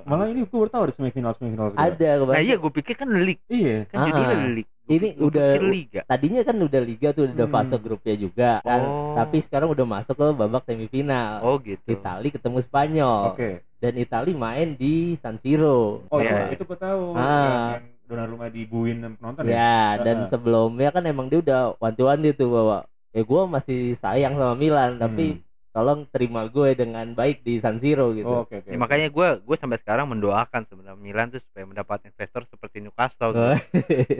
[0.02, 1.74] Malah ini gue baru tahu ada semifinal semifinal.
[1.74, 3.85] ada nah iya gue pikir kan league Iya.
[3.87, 7.55] kan judulnya league ini Gua udah- liga Tadinya kan udah liga tuh udah Hmm.
[7.55, 8.81] fase grupnya juga kan.
[8.81, 9.14] Oh.
[9.14, 11.38] Tapi sekarang udah masuk ke babak semifinal.
[11.40, 13.21] oh gitu Italia ketemu Spanyol.
[13.33, 13.51] Oke.
[13.79, 16.07] Dan Italia main di San Siro.
[16.07, 16.51] Oh Iya.
[16.51, 17.14] itu gue tahu.
[17.14, 17.79] Ah.
[17.79, 19.55] Yang, Donnarumma dibuin penonton ya.
[19.55, 20.29] Ya, dan Ah.
[20.29, 25.27] sebelumnya kan emang dia udah wanti-wanti tuh bahwa ya gue masih sayang sama Milan, tapi
[25.33, 25.40] Hmm.
[25.72, 28.24] Tolong terima gue dengan baik di San Siro gitu.
[28.24, 28.68] Oh, oke oke.
[28.68, 33.32] Ya, makanya gue gue sampai sekarang mendoakan sebenarnya Milan tuh supaya mendapat investor seperti Newcastle
[33.32, 33.37] Oh.
[33.48, 33.56] tuh.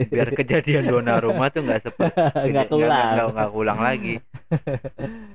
[0.09, 2.17] biar kejadian Donnarumma tuh nggak seperti
[2.51, 3.05] nggak keulang.
[3.13, 4.15] nggak nggak keulang lagi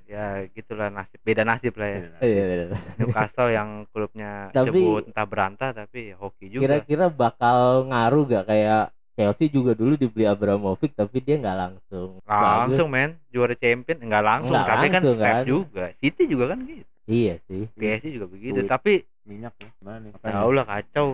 [0.08, 2.68] ya gitulah nasib beda nasib lah ya Iya, bener.
[2.98, 8.84] Newcastle yang klubnya Tapi- disebut entah berantah tapi hoki juga Kira-kira bakal ngaruh gak kayak
[9.18, 12.22] Chelsea juga dulu dibeli Abramovich tapi dia nggak langsung.
[12.22, 12.94] langsung Bagus.
[12.94, 15.42] men juara champion nggak langsung Nggak tapi langsung, kan step kan?
[15.44, 17.64] juga City juga kan gitu Iya sih.
[17.72, 18.68] PSG juga begitu Duit.
[18.68, 18.92] tapi
[19.24, 19.70] minyak ya.
[19.80, 20.12] Mana nih?
[20.14, 21.08] ya Allah kacau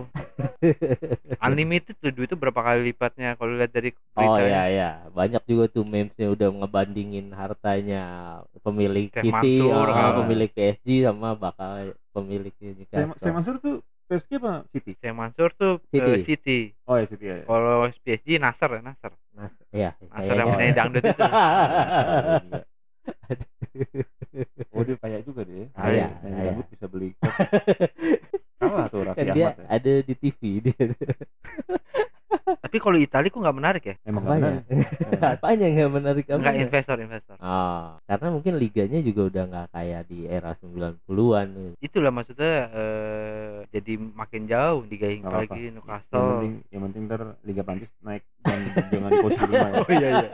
[1.45, 4.43] unlimited tuh duit itu berapa kali lipatnya kalau lihat dari Oh beritanya.
[4.45, 8.03] iya iya, banyak juga tuh memesnya udah ngebandingin hartanya
[8.57, 10.15] pemilik Kayak City, Mansur, sama ah.
[10.15, 11.73] pemilik PSG sama bakal
[12.11, 13.19] pemilik Saya, Newcastle.
[13.19, 14.91] saya Mansur tuh PSG apa City?
[14.95, 16.11] saya Mansur tuh City.
[16.11, 17.41] eh, City Oh ya City ya.
[17.43, 21.23] kalau PSG Nasser ya Nasser Nas, iya, Nasser yang penyanyi dangdut itu
[24.75, 25.69] Oh dia kaya juga deh.
[25.71, 26.63] Kaya, Yang kaya.
[26.67, 27.09] bisa beli.
[28.59, 29.65] Kalah tuh Raffi kan dia ya.
[29.69, 30.75] ada di TV dia.
[32.37, 34.61] Tapi kalau Italia kok nggak menarik ya emang nggak Apanya?
[34.61, 35.31] benar.
[35.33, 36.61] Apanya nggak menarik nggak apanya?
[36.61, 41.47] investor investor Oh, karena mungkin liganya juga udah nggak kayak di era 90-an.
[41.77, 45.49] itulah maksudnya eh, jadi makin jauh Liga Inggris Nggak apa-apa.
[45.49, 49.65] lagi yang Newcastle penting yang penting ntar Liga Prancis naik dan jangan di posisi lima
[49.65, 50.29] ya oh iya iya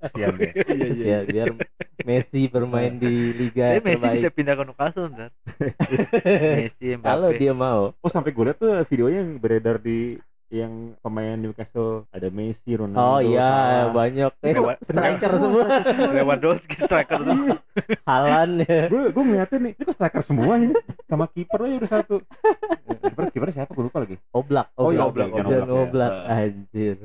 [0.00, 1.46] kesian deh iya Ya, biar
[1.98, 4.34] Messi bermain di liga Tapi Messi bisa terbaik.
[4.34, 5.30] pindah ke Newcastle ntar
[6.56, 7.82] Messi Mbappe Kalau dia mau.
[7.94, 13.02] oh sampai gue liat tuh videonya yang beredar di yang pemain Newcastle ada Messi Ronaldo
[13.02, 14.30] Oh iya, banyak.
[14.40, 15.66] Eh, Lewat- striker semua,
[16.08, 17.58] Lewandowski striker tuh.
[18.02, 18.86] Halan ya.
[18.86, 20.70] gue gue ngeliatin nih ini kok striker semua ini?
[21.04, 22.16] Sama kiper aja udah satu.
[23.02, 23.70] Kiper kiper siapa?
[23.70, 24.16] Gue lupa lagi.
[24.30, 26.22] Oblak, Oh iya, Oblak, Oblak, Oblak, Oblak, ya.
[26.38, 26.96] anjir.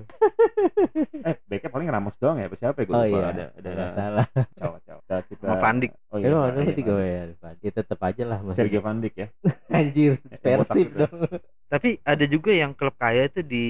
[1.22, 2.86] eh backnya paling Ramos doang ya apa siapa ya?
[2.86, 3.10] Gue Oh lupa.
[3.12, 4.26] iya, ada ada salah.
[4.54, 5.92] cawa cawa kita kita Sama Van Dijk.
[6.08, 7.24] oh Emang Van ada Dijk, tiga Van ya,
[7.60, 8.56] ya tetap aja lah masih.
[8.56, 9.28] Sergio Van Dijk ya?
[9.74, 11.42] Anjir, Persib botak dong.
[11.72, 13.66] Tapi ada juga yang klub kaya itu di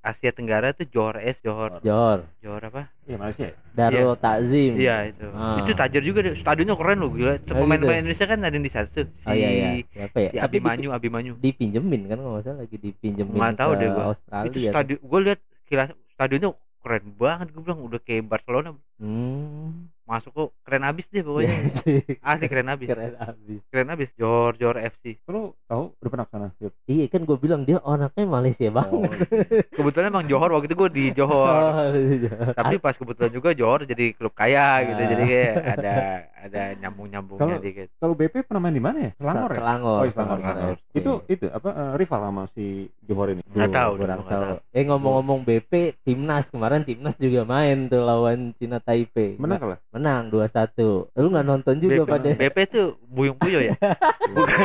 [0.00, 4.72] Asia Tenggara tuh Johor F Johor Jor, Johor apa iya Malaysia ya Darul Takzim.
[4.76, 5.56] iya itu Ah.
[5.56, 7.52] itu tajir juga deh stadionnya keren loh gila gitu.
[7.54, 10.28] pemain-pemain Indonesia kan ada di sana tuh si Oh iya iya, siapa ya?
[10.28, 13.78] si Tapi di- Abimanyu Abimanyu dipinjemin kan kalau nggak salah lagi dipinjemin Nggak tahu ke
[13.78, 13.96] deh gua.
[13.96, 14.70] itu Australia.
[14.70, 19.88] stadion gue lihat kilas stadionnya keren banget gue bilang udah kayak Barcelona Hmm.
[20.08, 22.00] Masuk kok keren abis deh pokoknya Iya sih.
[22.18, 23.60] asli keren abis Keren abis.
[23.68, 26.48] keren abis Johor Johor FC lu tahu udah pernah sana?
[26.82, 29.28] Iya kan gue bilang dia anaknya Malaysia banget.
[29.70, 32.52] kebetulan emang Johor waktu itu gue di Johor Oh, iya.
[32.52, 35.08] tapi pas kebetulan juga Johor jadi klub kaya gitu Ah.
[35.08, 35.94] jadi kayak ada
[36.38, 39.98] ada nyambung nyambungnya Kalau- dikit kalau BP pernah main di mana ya Selangor ya Selangor.
[39.98, 40.76] Oh, iya, Selangor, Selangor Selangor.
[40.94, 42.66] Itu itu apa eh, rival sama si
[43.02, 43.42] Johor ini?
[43.44, 44.24] Nggak tahu, nggak tahu.
[44.24, 44.56] tahu.
[44.70, 49.34] Eh ngomong-ngomong BP, timnas kemarin timnas juga main tuh lawan Cina Taipei.
[49.36, 49.78] Menang kalah.
[49.98, 51.10] Menang 2-1.
[51.18, 52.28] Lu nggak nonton juga BP, pada?
[52.38, 53.74] BP tuh buyung puyo ya
[54.38, 54.58] bukan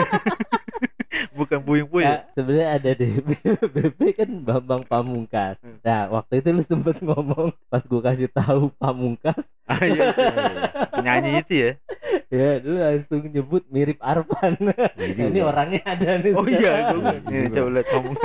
[1.34, 3.08] bukan buyung puyo Ya, sebenarnya ada di
[3.76, 5.58] BP kan Bambang Pamungkas.
[5.65, 5.82] Hmm.
[5.82, 10.54] Nah, waktu itu lu sempet ngomong pas gua kasih tahu Pamungkas, ah, iya, iya, iya.
[10.93, 11.72] penyanyi itu ya
[12.34, 14.58] ya lu langsung nyebut mirip Arpan.
[14.98, 16.34] Iya Ini orangnya ada nih.
[16.34, 18.15] oh iya gue Iya coba lihat ngomong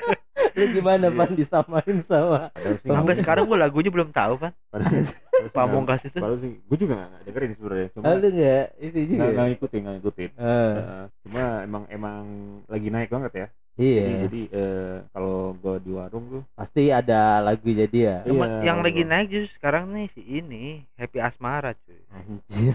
[0.56, 1.14] Lu gimana Iya.
[1.14, 2.48] Pan disamain sama
[2.80, 7.22] sampai sekarang gue lagunya belum tahu kan nggak- Pamungkas itu Padahal sih gue juga nggak
[7.26, 7.88] dengerin sebenarnya.
[7.90, 9.24] Cuma lu nggak ini juga.
[9.26, 10.30] nggak ngikutin nggak ngikutin.
[10.36, 12.24] Ah, Eh, cuma emang emang
[12.66, 13.46] lagi naik banget ya.
[13.80, 14.02] Iya.
[14.04, 18.16] Jadi, jadi eh, kalau gue di warung tuh Pasti ada lagu jadi ya.
[18.20, 18.86] Iya, Cuma yang lagu.
[18.86, 20.64] lagi naik justru sekarang nih si ini
[20.94, 22.74] Happy Asmara cuy Anjir.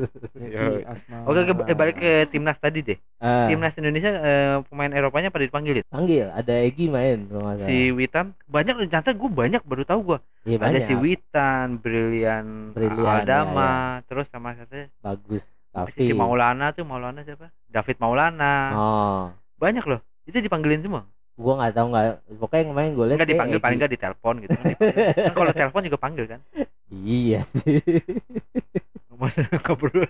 [0.52, 1.24] Happy Asmara.
[1.24, 2.98] Oke, ke, eh, balik ke timnas tadi deh.
[3.16, 5.84] Ah, Timnas Indonesia eh, pemain Eropanya pada dipanggilin.
[5.88, 7.26] panggil ada Egi main.
[7.64, 10.18] Si Witan banyak ternyata gue banyak baru tahu gue.
[10.44, 10.82] Iya Ada banyak.
[10.84, 13.72] si Witan, Brilian, Brilian, Aldama,
[14.04, 15.44] terus sama satu Bagus.
[15.46, 17.48] si, Tapi si Maulana tuh Maulana siapa?
[17.70, 18.54] David Maulana.
[18.74, 19.22] Oh,
[19.56, 20.02] Banyak loh.
[20.26, 21.02] Itu dipanggilin semua.
[21.32, 22.06] gua nggak tahu nggak.
[22.38, 24.74] Pokoknya yang main gue lihat kayak dipanggil paling enggak ditelepon gitu kan.
[25.32, 26.40] kalau telepon juga panggil kan.
[26.92, 27.80] Iya sih.
[29.16, 30.04] Masa nggak perlu.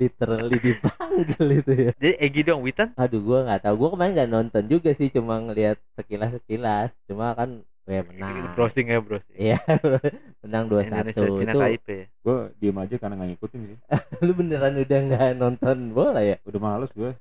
[0.00, 1.90] Literally dipanggil itu ya.
[1.94, 2.88] Jadi Egi dong Witan.
[2.98, 3.74] Aduh, gua nggak tahu.
[3.78, 6.90] Gua kemarin nggak nonton juga sih, cuma ngelihat sekilas sekilas.
[7.06, 8.52] Cuma kan, ya menang.
[8.52, 9.36] Browsing ya browsing.
[9.36, 9.58] Iya,
[10.44, 11.60] menang 2-1 Indonesia Cina itu.
[11.60, 12.02] Taipei.
[12.28, 13.78] gue diem aja karena nggak ngikutin sih.
[14.28, 16.36] Lu beneran udah nggak nonton bola ya?
[16.44, 17.16] Udah males gue.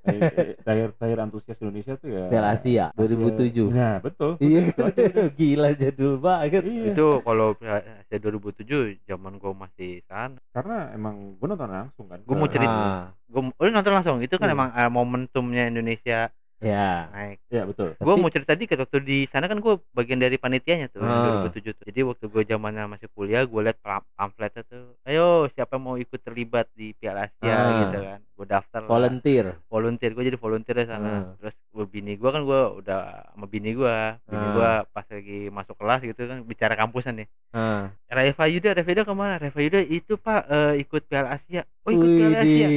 [0.67, 2.27] Terakhir terakhir antusias Indonesia tuh ya.
[2.27, 3.71] Piala Asia 2007.
[3.71, 4.35] Nah betul.
[4.43, 5.27] Iya, udah.
[5.31, 6.67] gila jadul banget.
[6.67, 6.91] Iya.
[6.91, 10.35] Itu kalau saya 2007 zaman gue masih sana.
[10.51, 12.19] Karena emang gue nonton langsung kan.
[12.27, 12.75] Gua mau cerita.
[12.75, 14.17] Ah, Gue oh, lu nonton langsung.
[14.19, 14.55] Itu kan Iya.
[14.55, 17.07] emang eh, momentumnya Indonesia ya.
[17.09, 17.37] naik.
[17.47, 17.93] Iya betul.
[17.93, 21.45] Gue Tapi- mau cerita dikit waktu di sana kan gue bagian dari panitianya tuh Ah.
[21.45, 21.85] 2007 tuh.
[21.85, 24.97] Jadi waktu gue zamannya masih kuliah gue liat pam- pamfletnya tuh.
[25.03, 27.71] Ayo siapa mau ikut terlibat di Piala Asia Ah.
[27.83, 28.21] gitu kan.
[28.37, 28.89] Gue daftar lah.
[28.89, 29.57] Volunteer.
[29.65, 30.13] volunteer.
[30.13, 31.09] Gue jadi volunteer di sana.
[31.09, 31.23] Ah.
[31.41, 33.01] terus gue bini gue kan gue udah
[33.33, 34.53] sama bini gue bini Ah.
[34.53, 37.27] gue pas lagi masuk kelas gitu kan bicara kampusan nih.
[37.49, 37.89] Ah.
[38.07, 39.35] Reva Yuda Reva Yuda ke mana?
[39.35, 41.65] Reva Yuda itu pak eh, ikut Piala Asia.
[41.81, 42.67] Oh ikut Piala Asia.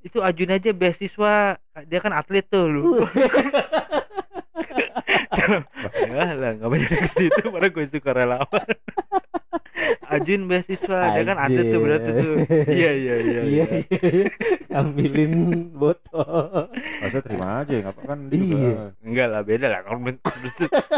[0.00, 1.60] Itu ajuin aja beasiswa.
[1.84, 3.04] Dia kan atlet tuh lu.
[6.08, 7.42] Ya lah nggak banyak ke situ.
[7.44, 8.64] Padahal gue suka relawan
[10.12, 12.34] ajuin beasiswa dia kan atlet tuh berarti tuh
[12.78, 14.26] iya iya iya Iya, iya.
[14.68, 15.32] Ngambilin
[15.72, 16.68] botol.
[17.00, 18.92] Masa terima aja nggak apa kan Iya.
[19.00, 19.98] enggak lah beda lah kalau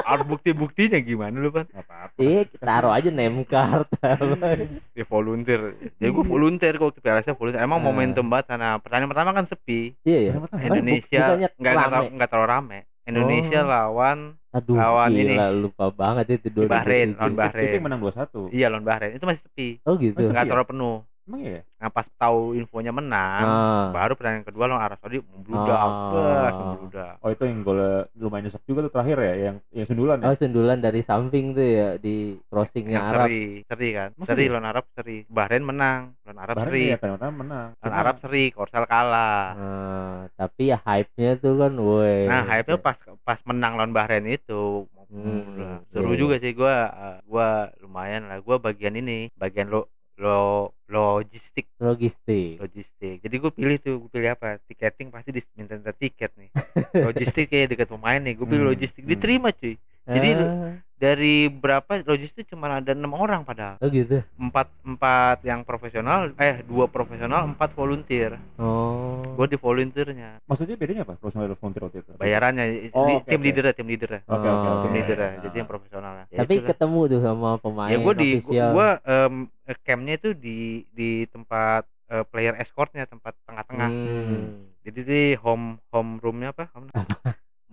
[0.04, 2.16] harus bukti buktinya gimana lu pan nggak apa-apa.
[2.16, 3.88] Iya, taruh aja name card.
[3.96, 4.08] apa.
[4.98, 5.60] ya volunteer
[5.96, 7.84] jadi gue volunteer kok waktu Piala Asia volunteer emang Ah.
[7.84, 10.32] momentum banget karena pertandingan pertama kan sepi Iya ya.
[10.36, 10.58] Tahu?
[10.60, 11.20] Indonesia
[11.54, 11.72] nggak
[12.14, 13.68] nggak terlalu rame Indonesia Oh.
[13.68, 14.18] lawan
[14.54, 17.18] Aduh, Lawan gila lupa banget itu di Bahrain 2007.
[17.18, 18.40] lawan Itu yang Bahrain menang 2-1.
[18.54, 20.14] iya lawan Bahrain itu masih sepi Oh gitu.
[20.16, 20.52] Masih nggak Sepi ya?
[20.52, 21.64] terlalu penuh Emang iya?
[21.80, 23.88] Nah pas tahu infonya menang, Ah.
[23.90, 26.52] baru pertandingan kedua lawan Arab Saudi membludak, Ah.
[26.52, 27.14] membludak.
[27.18, 27.80] Oh itu yang gol
[28.12, 30.28] lumayan nyesek juga tuh terakhir ya, yang yang sundulan ya.
[30.28, 33.24] Oh sundulan dari samping tuh ya di crossingnya Yang Arab.
[33.24, 34.52] seri, seri kan, Masa seri iya?
[34.52, 35.18] lawan Arab seri.
[35.26, 37.68] Bahrain menang, lawan Arab Bahrain seri, ya ternyata menang.
[37.72, 39.44] lawan Cuma- Arab seri, Korsel kalah.
[39.54, 42.28] Nah, tapi ya hype-nya tuh kan woi.
[42.28, 47.18] Nah, hype-nya pas pas menang lawan Bahrain itu Hmm, seru iya, juga sih gua eh,
[47.24, 48.42] gua lumayan lah.
[48.42, 49.86] Gua bagian ini, bagian lo
[50.22, 52.58] lo logistik logistik.
[52.60, 53.16] logistik.
[53.24, 54.58] Jadi gue pilih tuh, gue pilih apa?
[54.68, 56.50] Tiketing pasti diminta tiket nih.
[57.04, 59.02] logistik kayak dekat pemain nih, gue pilih Hmm, logistik.
[59.04, 59.74] Diterima cuy.
[60.06, 63.76] Jadi Ah, Dari berapa logistik cuma ada enam orang padahal.
[63.76, 64.24] oh gitu.
[64.34, 68.40] Empat empat yang profesional, eh dua profesional, empat volunteer.
[68.56, 69.20] Oh.
[69.34, 70.40] Gue di volunteernya.
[70.42, 71.14] Maksudnya bedanya apa?
[71.14, 72.12] Profesional dan volunteer waktu itu?
[72.16, 73.44] Bayarannya Oh, di- oke, tim oke.
[73.44, 74.72] leader tim leader Oke oke Oh.
[74.72, 74.82] oke.
[74.82, 75.32] tim leader Nah.
[75.42, 76.68] jadi yang profesional ya Tapi itulah.
[76.70, 78.68] ketemu tuh sama pemain ya gue di official.
[78.70, 80.58] gua em, eh, campnya itu di
[80.90, 84.70] di tempat eh, player escortnya tempat tengah-tengah Hmm.
[84.80, 86.92] jadi di home home roomnya apa Home-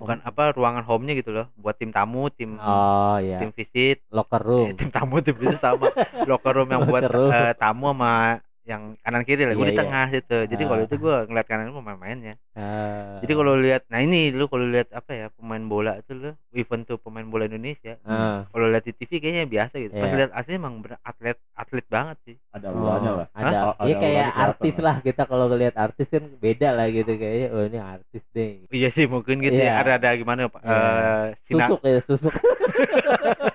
[0.01, 4.41] bukan apa ruangan home-nya gitu loh buat tim tamu tim Oh ya, tim visit locker
[4.41, 4.75] Eh, room.
[4.79, 5.87] tim tamu tim visit sama
[6.29, 7.31] locker room yang buat Locker room.
[7.31, 8.11] eh, tamu sama
[8.71, 9.81] yang kanan kiri lah gue Iya, di iya.
[9.81, 10.88] tengah situ jadi kalau Ah.
[10.88, 13.19] itu gue ngeliat kanan pemain-pemainnya Ah.
[13.19, 16.84] jadi kalau lihat nah ini lu kalau lihat apa ya pemain bola itu lu event
[16.86, 20.17] tuh pemain bola Indonesia Ah, kalau lihat di TV kayaknya biasa gitu pas Iya.
[20.17, 23.27] lihat asli emang atlet atlet banget sih Ada oh, auranya lah.
[23.34, 23.51] Ada.
[23.51, 24.95] Ya Ada kayak artis lah.
[24.99, 27.47] kita kalau ngelihat artis kan beda lah gitu kayaknya.
[27.49, 28.67] Oh ini artis deh.
[28.69, 29.67] iya sih mungkin gitu Iya.
[29.69, 30.71] ya ada ada gimana pak Iya.
[30.71, 32.34] Eh, sinar- Susuk ya susuk.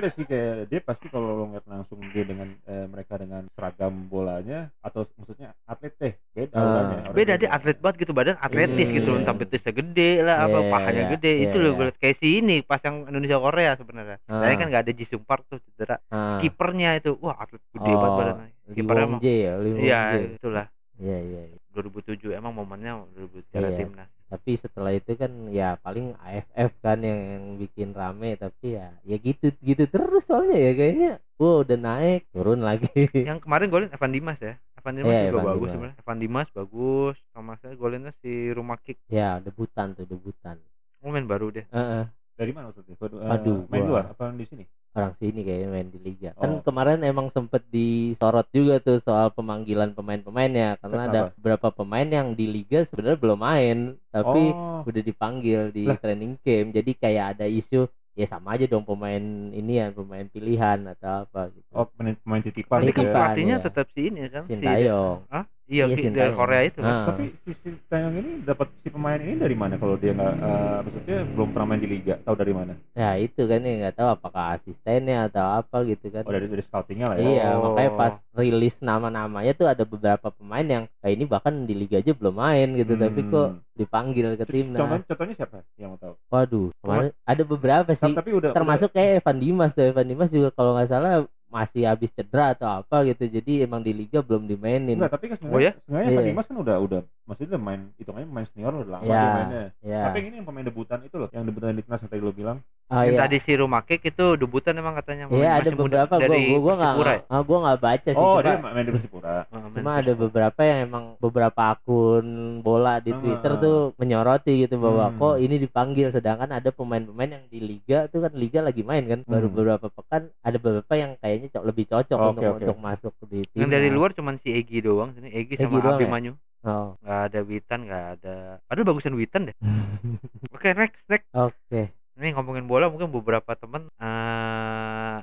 [0.00, 4.08] Beda sih kayak dia pasti kalau lo ngeliat langsung dia dengan eh, mereka dengan seragam
[4.08, 8.88] bolanya atau maksudnya atlet deh beda auranya, auranya beda dia atlet banget gitu badan atletis
[8.88, 8.96] Iya.
[8.96, 11.76] gitu loh entah betisnya gede lah apa Iya, pahanya iya, gede iya, itu loh iya.
[11.76, 14.16] gue liat kayak si ini pas yang Indonesia Korea sebenarnya.
[14.24, 16.40] Tadi kan nggak ada Jisung Park tuh cedera Ah.
[16.40, 20.00] kipernya itu wah atlet gede banget Oh, badannya Lee kipernya emang ya, iya
[20.32, 21.40] itulah Iya iya.
[21.46, 21.58] iya.
[21.70, 23.68] 2007 emang momennya 2007 Iya.
[23.76, 28.94] timnas Tapi setelah itu kan ya paling AFF kan yang, yang bikin rame tapi ya
[29.02, 31.12] ya gitu gitu terus soalnya ya kayaknya.
[31.34, 32.86] Wow udah naik turun lagi.
[33.28, 35.72] yang kemarin golin Evan Dimas ya Evan Dimas Iya, juga Evan bagus Dimas.
[35.74, 40.56] sebenarnya Evan Dimas bagus sama saya golinnya si rumah kick ya debutan tuh debutan.
[41.00, 42.04] oh, main baru deh Heeh.
[42.40, 45.86] Dari mana maksudnya eh, Aduh, main gua- luar apa di sini orang sini kayaknya main
[45.86, 46.34] di liga.
[46.34, 46.62] Kan Oh.
[46.66, 51.36] kemarin emang sempet disorot juga tuh soal pemanggilan pemain-pemainnya karena ada Kenapa?
[51.38, 53.78] beberapa pemain yang di liga sebenarnya belum main
[54.10, 55.94] tapi oh udah dipanggil di Lah.
[56.00, 56.74] training camp.
[56.74, 57.86] Jadi kayak ada isu
[58.18, 59.22] ya sama aja dong pemain
[59.54, 61.70] ini ya pemain pilihan atau apa gitu.
[61.70, 63.12] oh pemain, pemain titipan tapi gitu kan ya.
[63.14, 63.64] Pelatihnya iya.
[63.64, 65.18] tetap si ini kan si Sintayong.
[65.30, 65.44] Hah?
[65.70, 66.18] Iya, Iya, Sintayong.
[66.18, 67.06] dari Korea itu kan Ah.
[67.06, 71.18] tapi si Sintayong ini dapat si pemain ini dari mana kalau dia nggak eh, maksudnya
[71.24, 74.44] belum pernah main di liga tahu dari mana Ya itu kan ya nggak tahu apakah
[74.52, 76.22] asistennya atau apa gitu kan.
[76.22, 77.60] oh dari dari scoutingnya lah ya Iya, Oh.
[77.70, 82.10] makanya pas rilis nama-namanya tuh ada beberapa pemain yang kayak ini bahkan di liga aja
[82.10, 83.30] belum main gitu, tapi Hmm.
[83.30, 84.76] kok dipanggil ke timnas.
[85.06, 88.12] contohnya siapa yang mau tahu Waduh, kemarin ada beberapa sih.
[88.12, 89.86] tapi udah Termasuk kayak Evan Dimas tuh.
[89.86, 93.26] Evan Dimas juga kalau nggak salah masih habis cedera atau apa gitu.
[93.26, 94.94] Jadi emang di liga belum dimainin.
[94.94, 95.74] Enggak, tapi kan Oh ya?
[95.74, 96.28] sebenarnya sebenarnya Iya.
[96.30, 99.64] Dimas kan udah udah maksudnya udah main hitungannya pemain senior udah lama dia mainnya.
[99.80, 100.02] Ya.
[100.06, 102.58] Tapi ini yang pemain debutan itu loh, yang debutan di timnas yang tadi lo bilang.
[102.86, 103.22] Oh, yang iya.
[103.22, 106.74] tadi si rumah kick itu debutan emang katanya Iya ada beberapa gua dari gua gua
[106.74, 107.20] nggak Persipura ya?
[107.28, 109.30] ah, gua nggak baca sih oh, cuma dia main di Persipura.
[109.30, 112.26] Ah, main cuma ada beberapa yang emang beberapa akun
[112.60, 113.58] bola di Ah, Twitter ah.
[113.58, 115.18] tuh menyoroti gitu bahwa Hmm.
[115.18, 119.20] kok ini dipanggil sedangkan ada pemain-pemain yang di liga tuh kan liga lagi main kan
[119.22, 119.54] baru Hmm.
[119.54, 122.58] beberapa pekan ada beberapa yang kayaknya co- lebih cocok Oke, untuk oke.
[122.60, 125.32] untuk masuk di tim yang dari luar cuman si Egi doang sini.
[125.32, 126.04] Egi Egi sama doang ya?
[126.04, 126.32] Abimanyu
[126.68, 127.00] oh.
[127.00, 128.36] Nggak ada Witan nggak ada.
[128.68, 129.56] Padahal bagusan Witan deh.
[130.54, 131.26] Oke next next.
[131.32, 131.96] Oke.
[132.20, 135.16] Ini ngomongin bola mungkin beberapa teman eh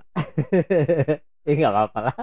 [1.47, 2.17] eh nggak apa-apa lah.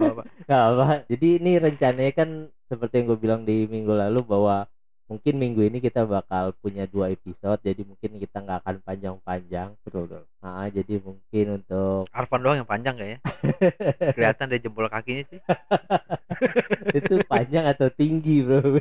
[0.00, 4.64] Apa, nggak apa jadi ini rencananya kan seperti yang gue bilang di minggu lalu bahwa
[5.10, 9.74] mungkin minggu ini kita bakal punya dua episode jadi mungkin kita nggak akan panjang-panjang.
[9.82, 10.22] Betul, betul.
[10.38, 13.18] Nah, jadi mungkin untuk Arfan doang yang panjang gak ya
[14.16, 15.40] kelihatan dari jempol kakinya sih.
[17.02, 18.78] Itu panjang atau tinggi bro?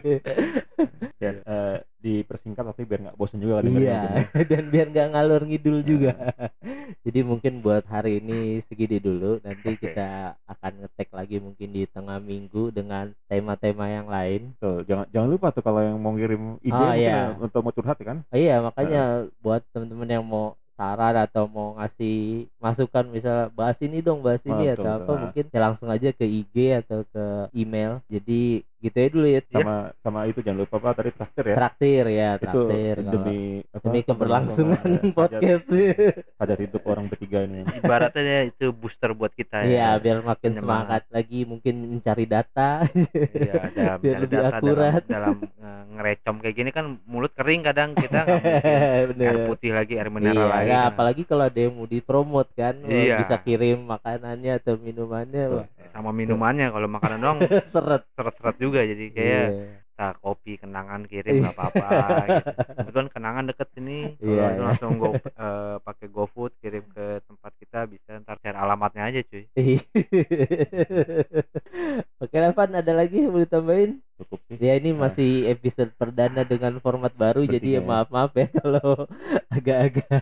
[1.18, 4.42] Biar eh, dipersingkat waktu biar nggak bosan juga dengerin iya gitu.
[4.56, 6.14] dan biar nggak ngalur ngidul juga
[7.06, 9.92] jadi mungkin buat hari ini segini dulu nanti Oke.
[9.92, 15.30] kita akan ngetek lagi mungkin di tengah minggu dengan tema-tema yang lain Tuh, jangan jangan
[15.30, 17.36] lupa tuh kalau yang mau ngirim ide Oh, iya.
[17.36, 18.18] ya, untuk mau curhat ya kan.
[18.24, 24.00] oh iya makanya buat teman-teman yang mau saran atau mau ngasih masukan misal bahas ini
[24.00, 25.04] dong bahas ini betul, atau betul.
[25.04, 29.40] apa mungkin ya langsung aja ke IG atau ke email jadi gitu ya dulu ya
[29.46, 31.56] sama sama itu jangan lupa apa tadi traktir ya.
[31.56, 32.96] Traktir ya itu traktir.
[32.98, 35.68] kalau- demi apa, demi keberlangsungan ya, podcast.
[36.36, 37.62] hajat hidup orang bertiga ini.
[37.76, 42.84] Ibaratnya itu booster buat kita Iya, ya biar makin semangat lagi mungkin mencari data.
[43.30, 45.02] Iya, dalam, Biar lebih data, akurat.
[45.04, 48.24] dalam, dalam eh, ngerecom kayak gini kan mulut kering kadang kita
[49.20, 50.70] air putih lagi air mineral Iya, lagi.
[50.70, 50.90] nah, kan.
[50.90, 53.18] apalagi kalau ada yang mau dipromot kan, Iya.
[53.18, 58.04] bisa kirim makanannya atau minumannya, wah, sama minumannya kalau makanan doang seret.
[58.12, 59.66] seret-seret juga jadi kayak Iya.
[59.90, 61.88] kita kopi kenangan kirim nggak apa-apa
[62.32, 62.50] gitu.
[62.88, 64.64] Itu kan kenangan deket sini Iya, itu iya.
[64.64, 65.12] langsung go
[65.44, 69.44] eh, pakai GoFood kirim ke tempat kita bisa ntar share alamatnya aja cuy
[72.24, 74.00] Oke, Levan ada lagi yang mau ditambahin?
[74.20, 77.90] Cukup sih Ya ini masih episode perdana dengan format baru, jadi ya Bertiga ya.
[77.90, 79.08] maaf maaf ya kalau
[79.56, 80.22] agak-agak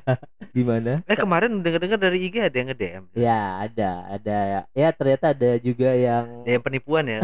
[0.51, 0.91] gimana.
[1.03, 4.37] eh kemarin denger-dengar dari IG ada yang nge-DM Ya ada, ada
[4.71, 7.19] ya ternyata ada juga yang ada yang penipuan ya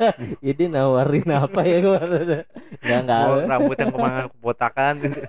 [0.50, 2.26] ini nawarin apa ya kemarin?
[2.84, 3.22] Nggak nggak.
[3.24, 5.20] Oh, rambut yang ke mana kebotakan gitu.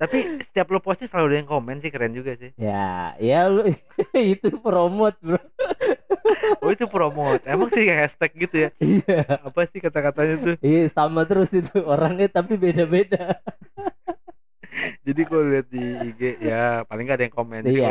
[0.00, 2.50] Tapi setiap lo posting selalu ada yang komen sih keren juga sih.
[2.56, 3.68] Ya, ya lu
[4.16, 5.40] itu promote bro.
[6.64, 7.44] oh itu promote.
[7.44, 8.70] Emang sih hashtag gitu ya?
[8.80, 10.54] Iya, apa sih kata-katanya tuh?
[10.64, 13.36] Iya sama terus itu orangnya tapi beda-beda.
[15.00, 17.90] jadi kalau lihat di IG ya paling nggak ada yang komen Iya,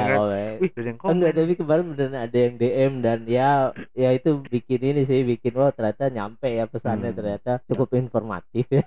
[0.58, 3.52] wih ada yang komen enggak tapi kemarin beneran ada yang DM dan ya
[3.94, 7.18] ya itu bikin ini sih bikin wah ternyata nyampe ya pesannya Hmm.
[7.18, 8.84] ternyata cukup informatif ya.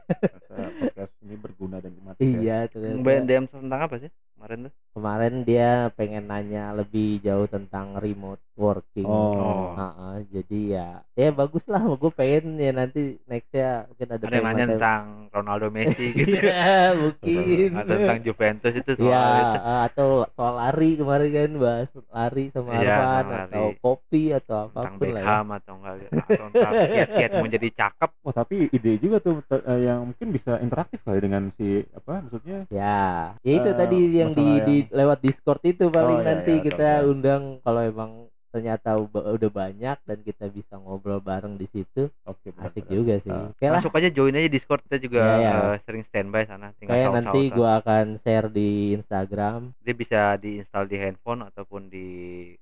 [0.78, 3.24] Podcast ini berguna dan dimatiin iya Yang ternyata.
[3.24, 9.08] DM tentang apa sih kemarin tuh Kemarin dia pengen nanya lebih jauh tentang remote working.
[9.08, 14.36] oh Heeh, jadi ya ya bagus lah gue pengen ya nanti nextnya mungkin ada ada
[14.36, 19.58] yang nanya tentang Ronaldo Messi gitu Iya mungkin atau tentang Juventus itu soal ya itu.
[19.86, 23.80] atau soal lari kemarin kan bahas lari sama Iya, Arfan sama atau lari.
[23.80, 25.36] kopi atau tentang apa pun lah ya.
[25.58, 30.00] Atau enggak atau tentang kiat-kiat mau jadi cakep oh tapi ide juga tuh eh, yang
[30.04, 34.46] mungkin bisa interaktif kali dengan si apa maksudnya ya ya itu Eh, tadi yang di,
[34.46, 37.10] masalah di lewat Discord itu paling Oh, iya, nanti iya, kita betul.
[37.10, 38.12] undang kalau emang
[38.52, 42.92] ternyata udah banyak dan kita bisa ngobrol bareng di situ oke benar, asik benar.
[42.92, 43.48] juga sih Ah.
[43.48, 45.52] oke lah masuk aja join aja Discord kita juga Iya, iya.
[45.72, 50.84] eh, sering standby sana tinggal kayak nanti gua akan share di Instagram dia bisa diinstal
[50.84, 52.08] di handphone ataupun di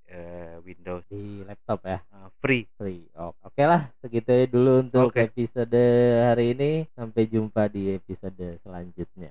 [0.07, 3.11] eh, Windows di laptop ya Eh, free free.
[3.15, 5.27] Oh, Oke lah, segitu dulu untuk Oke.
[5.27, 5.75] episode
[6.23, 6.87] hari ini.
[6.91, 9.29] Sampai jumpa di episode selanjutnya.